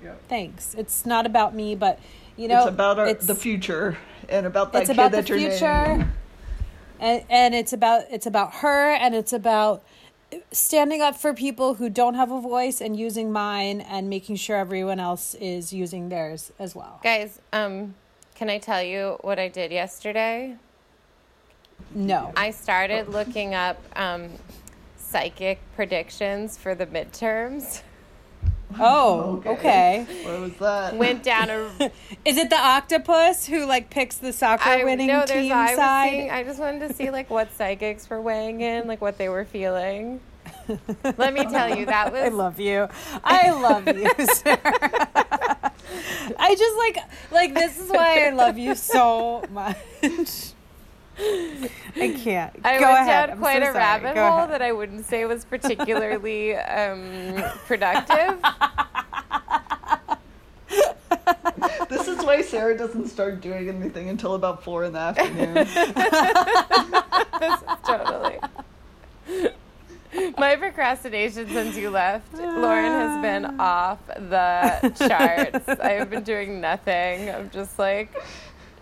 [0.03, 0.21] Yep.
[0.27, 0.73] Thanks.
[0.75, 1.99] It's not about me, but
[2.37, 3.97] you know, it's about our, it's- the future
[4.29, 6.11] and about that it's kid about the that you're future naming.
[6.99, 9.83] and and it's about it's about her and it's about
[10.51, 14.57] standing up for people who don't have a voice and using mine and making sure
[14.57, 17.95] everyone else is using theirs as well Guys, um,
[18.35, 20.55] can I tell you what I did yesterday?
[21.95, 24.29] no I started looking up um,
[24.97, 27.81] psychic predictions for the midterms.
[28.79, 30.95] oh okay, What was that?
[30.95, 31.69] Went down a.
[32.25, 35.43] is it the octopus who like picks the soccer I winning no, there's.
[35.43, 36.31] team I side seeing.
[36.31, 39.45] I just wanted to see like what psychics were weighing in, like what they were
[39.45, 40.19] feeling.
[41.17, 42.21] Let me tell you, that was.
[42.21, 42.87] I love you.
[43.23, 45.71] I love you, Sarah.
[46.37, 46.97] I just like
[47.31, 49.77] like this is why I love you so much.
[51.95, 52.53] I can't.
[52.63, 53.27] I Go went ahead.
[53.27, 53.77] down I'm quite so a sorry.
[53.77, 54.51] rabbit Go hole ahead.
[54.51, 58.39] that I wouldn't say was particularly um, productive.
[61.89, 65.53] This is why Sarah doesn't start doing anything until about four in the afternoon.
[65.53, 65.75] this
[67.61, 68.37] is totally.
[70.37, 75.67] My procrastination since you left, Lauren, has been off the charts.
[75.81, 77.29] I have been doing nothing.
[77.29, 78.09] I'm just like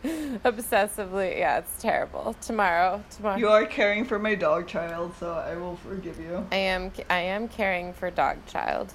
[0.46, 1.38] obsessively.
[1.38, 2.36] Yeah, it's terrible.
[2.42, 3.38] Tomorrow, tomorrow.
[3.38, 6.46] you are caring for my dog child, so I will forgive you.
[6.52, 8.94] I am I am caring for dog child.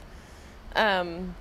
[0.77, 1.35] Um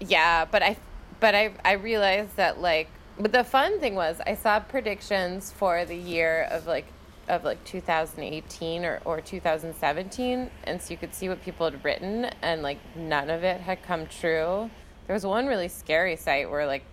[0.00, 0.76] yeah, but I
[1.20, 2.88] but I I realized that like
[3.18, 6.86] but the fun thing was I saw predictions for the year of like
[7.28, 12.24] of like 2018 or, or 2017 and so you could see what people had written
[12.42, 14.70] and like none of it had come true.
[15.06, 16.84] There was one really scary site where like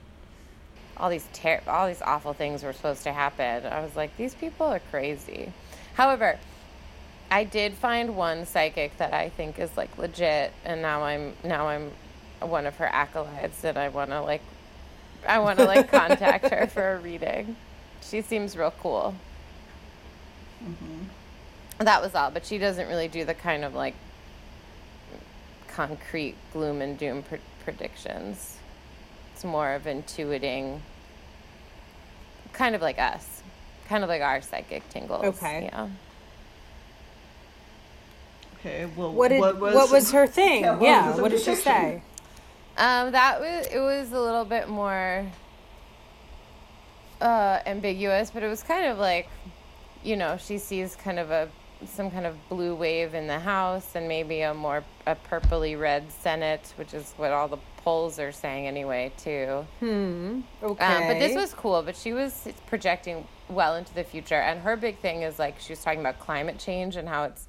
[0.98, 3.66] all these ter- all these awful things were supposed to happen.
[3.66, 5.52] I was like, these people are crazy.
[5.96, 6.40] However,
[7.30, 11.68] I did find one psychic that I think is like legit, and now I'm now
[11.68, 11.92] I'm
[12.42, 14.42] one of her acolytes, and I want to like,
[15.28, 17.56] I want to like contact her for a reading.
[18.02, 19.16] She seems real cool.
[20.64, 21.84] Mm-hmm.
[21.84, 23.96] That was all, but she doesn't really do the kind of like
[25.68, 28.58] concrete gloom and doom pr- predictions.
[29.36, 30.80] It's more of intuiting,
[32.54, 33.44] kind of like us,
[33.90, 35.26] kind of like our psychic tingles.
[35.26, 35.70] Okay.
[35.70, 35.90] Yeah.
[38.58, 40.62] Okay, well, What did what what was, was, her thing?
[40.62, 42.02] Yeah, Yeah, what what, did she say?
[42.78, 45.30] Um, that was it was a little bit more
[47.20, 49.28] uh, ambiguous, but it was kind of like,
[50.02, 51.50] you know, she sees kind of a
[51.86, 56.10] some kind of blue wave in the House and maybe a more a purpley red
[56.10, 59.66] Senate, which is what all the polls are saying anyway too.
[59.80, 60.42] Hmm.
[60.62, 60.84] Okay.
[60.84, 61.84] Um, but this was cool.
[61.84, 65.72] But she was projecting well into the future, and her big thing is like she
[65.72, 67.48] was talking about climate change and how it's.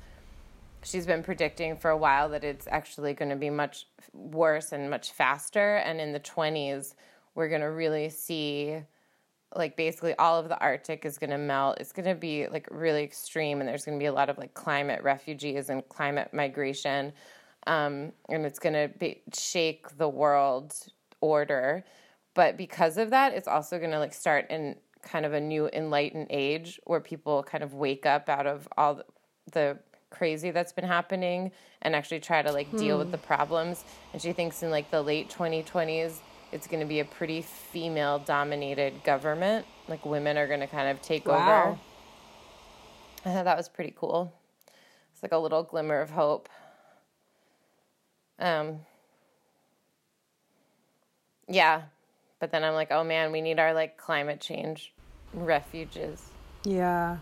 [0.85, 4.89] She's been predicting for a while that it's actually going to be much worse and
[4.89, 6.95] much faster, and in the twenties,
[7.35, 8.77] we're going to really see,
[9.57, 11.79] like basically all of the Arctic is going to melt.
[11.81, 14.39] It's going to be like really extreme, and there's going to be a lot of
[14.39, 17.13] like climate refugees and climate migration,
[17.67, 20.75] um, and it's going to be shake the world
[21.21, 21.85] order.
[22.35, 25.69] But because of that it's also going to like start in kind of a new
[25.73, 29.05] enlightened age where people kind of wake up out of all the,
[29.53, 29.79] the
[30.11, 31.51] crazy that's been happening
[31.83, 33.85] and actually try to like deal with the problems.
[34.13, 36.19] And she thinks in like the late 2020s
[36.53, 39.67] it's going to be a pretty female dominated government.
[39.89, 41.79] Like women are going to kind of take over.
[43.25, 44.33] I thought that was pretty cool.
[45.13, 46.49] It's like a little glimmer of hope
[48.39, 48.81] um
[51.49, 51.83] yeah
[52.41, 54.93] but then i'm like oh man we need our like climate change
[55.33, 56.31] refuges
[56.65, 57.19] Yeah.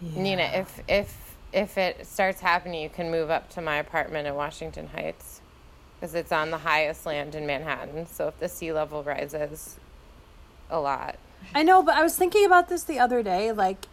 [0.00, 4.34] nina if if if it starts happening you can move up to my apartment in
[4.34, 5.40] washington heights
[5.94, 9.78] because it's on the highest land in manhattan so if the sea level rises
[10.70, 11.16] a lot
[11.54, 13.52] I know, but I was thinking about this the other day.
[13.52, 13.86] Like,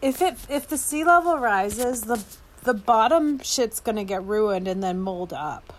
[0.00, 2.24] if it if the sea level rises, the
[2.62, 5.72] the bottom shit's gonna get ruined and then mold up.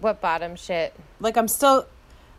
[0.00, 1.86] what bottom shit Like I'm still,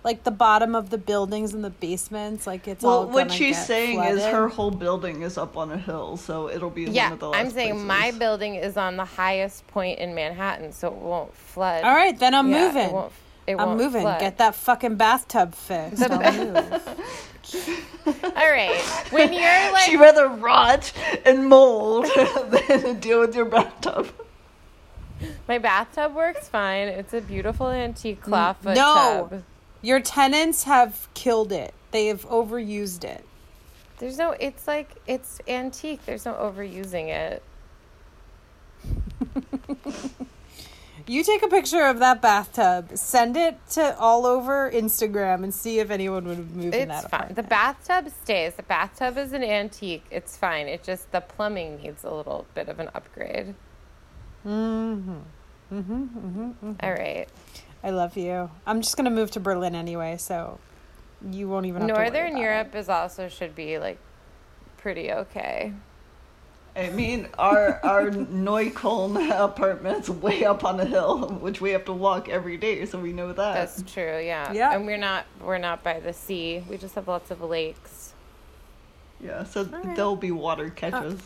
[0.03, 2.45] like the bottom of the buildings and the basements.
[2.45, 3.05] Like it's all.
[3.05, 6.49] Well, what she's get saying is her whole building is up on a hill, so
[6.49, 9.65] it'll be yeah one of the last i'm saying my building is on the highest
[9.67, 13.11] point in manhattan so it won't flood All right, then I'm Yeah, it moving.
[13.47, 14.01] Won't- it I'm won't moving.
[14.01, 14.19] flood.
[14.19, 16.03] Get that fucking bathtub fixed.
[16.03, 16.57] I'll move.
[18.07, 18.77] all right
[19.11, 19.41] when you're
[19.71, 20.91] like She'd rather rot
[21.25, 22.05] and mold
[22.67, 24.09] than deal with your bathtub.
[25.47, 26.89] My bathtub works fine.
[26.89, 29.27] It's a beautiful antique clawfoot no.
[29.29, 29.43] tub.
[29.81, 31.73] Your tenants have killed it.
[31.91, 33.23] They have overused it.
[33.99, 34.31] There's no.
[34.39, 36.05] It's like it's antique.
[36.05, 37.41] There's no overusing it.
[41.09, 45.79] You take a picture of that bathtub, send it to all over Instagram, and see
[45.79, 47.03] if anyone would move in that.
[47.03, 47.33] It's fine.
[47.33, 48.55] The bathtub stays.
[48.55, 50.03] The bathtub is an antique.
[50.11, 50.67] It's fine.
[50.67, 53.55] It just the plumbing needs a little bit of an upgrade.
[54.45, 55.19] Mm-hmm.
[55.73, 56.03] Mm-hmm.
[56.03, 56.71] Mm-hmm.
[56.81, 57.27] All right.
[57.83, 58.49] I love you.
[58.65, 60.59] I'm just gonna move to Berlin anyway, so
[61.31, 61.83] you won't even.
[61.83, 63.97] Have to Northern Europe is also should be like
[64.77, 65.73] pretty okay.
[66.77, 71.93] I mean, our our Neukölln apartment's way up on a hill, which we have to
[71.93, 73.53] walk every day, so we know that.
[73.53, 74.19] That's true.
[74.19, 74.53] Yeah.
[74.53, 74.75] Yeah.
[74.75, 76.63] And we're not we're not by the sea.
[76.69, 78.13] We just have lots of lakes.
[79.19, 79.95] yeah, so right.
[79.95, 81.15] there'll be water catches.
[81.15, 81.19] it.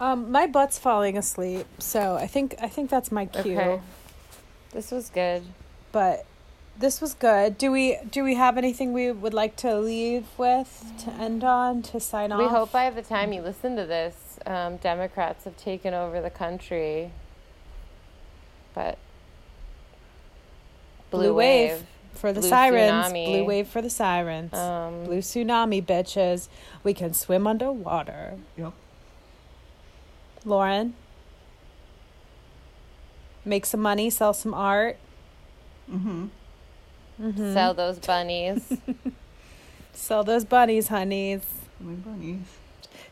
[0.00, 3.58] Um, my butt's falling asleep, so I think I think that's my cue.
[3.58, 3.80] Okay.
[4.72, 5.42] This was good.
[5.92, 6.24] But
[6.82, 7.56] this was good.
[7.56, 11.80] Do we do we have anything we would like to leave with to end on
[11.82, 12.40] to sign off?
[12.40, 16.28] We hope by the time you listen to this, um, Democrats have taken over the
[16.28, 17.12] country.
[18.74, 18.98] But
[21.10, 23.06] blue, wave, for the Blue sirens.
[23.12, 23.26] tsunami.
[23.26, 24.52] Blue wave for the sirens.
[24.52, 26.48] um, blue tsunami, bitches.
[26.82, 28.38] We can swim underwater.
[28.56, 28.72] Yep.
[30.44, 30.94] Lauren,
[33.44, 34.96] make some money, sell some art.
[35.90, 36.26] Mm-hmm.
[37.22, 37.52] Mm-hmm.
[37.54, 38.76] sell those bunnies.
[39.94, 41.42] Sell those bunnies, honeys.
[41.78, 42.40] My bunnies.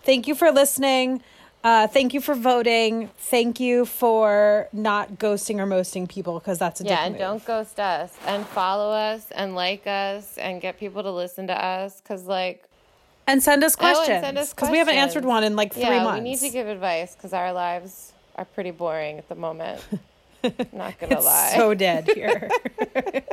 [0.03, 1.23] Thank you for listening.
[1.63, 3.11] Uh, thank you for voting.
[3.19, 7.21] Thank you for not ghosting or mosting people because that's a yeah, dick and move.
[7.21, 8.13] don't ghost us.
[8.27, 12.65] And follow us and like us and get people to listen to us because, like,
[13.29, 15.83] and send us Oh, questions send us because we haven't answered one in like three
[15.83, 16.19] yeah, months.
[16.25, 19.81] we need to give advice because our lives are pretty boring at the moment.
[20.73, 21.53] Not gonna it's lie.
[21.55, 22.49] so dead here.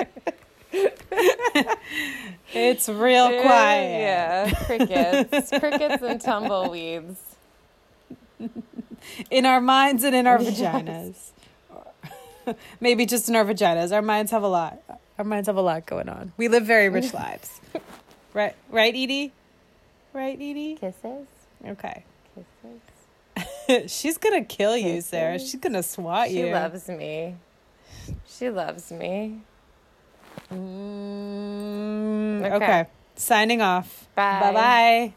[2.53, 3.99] it's real quiet.
[3.99, 7.19] Yeah, crickets, crickets and tumbleweeds.
[9.31, 11.31] in our minds and in our vaginas.
[12.79, 13.91] Maybe just in our vaginas.
[13.93, 14.79] Our minds have a lot.
[15.17, 16.31] Our minds have a lot going on.
[16.37, 17.59] We live very rich lives.
[18.33, 19.31] Right, right, Edie.
[20.13, 20.75] Right, Edie.
[20.79, 21.27] Kisses,
[21.65, 22.03] Okay.
[22.35, 23.91] kisses.
[23.91, 25.39] She's gonna kill you, Sarah.
[25.39, 26.45] She's gonna swat She you.
[26.47, 27.35] She loves me.
[28.27, 29.41] She loves me.
[30.51, 32.55] Mm, okay.
[32.55, 32.85] Okay.
[33.15, 34.07] Signing off.
[34.15, 34.39] Bye.
[34.39, 35.13] Bye bye.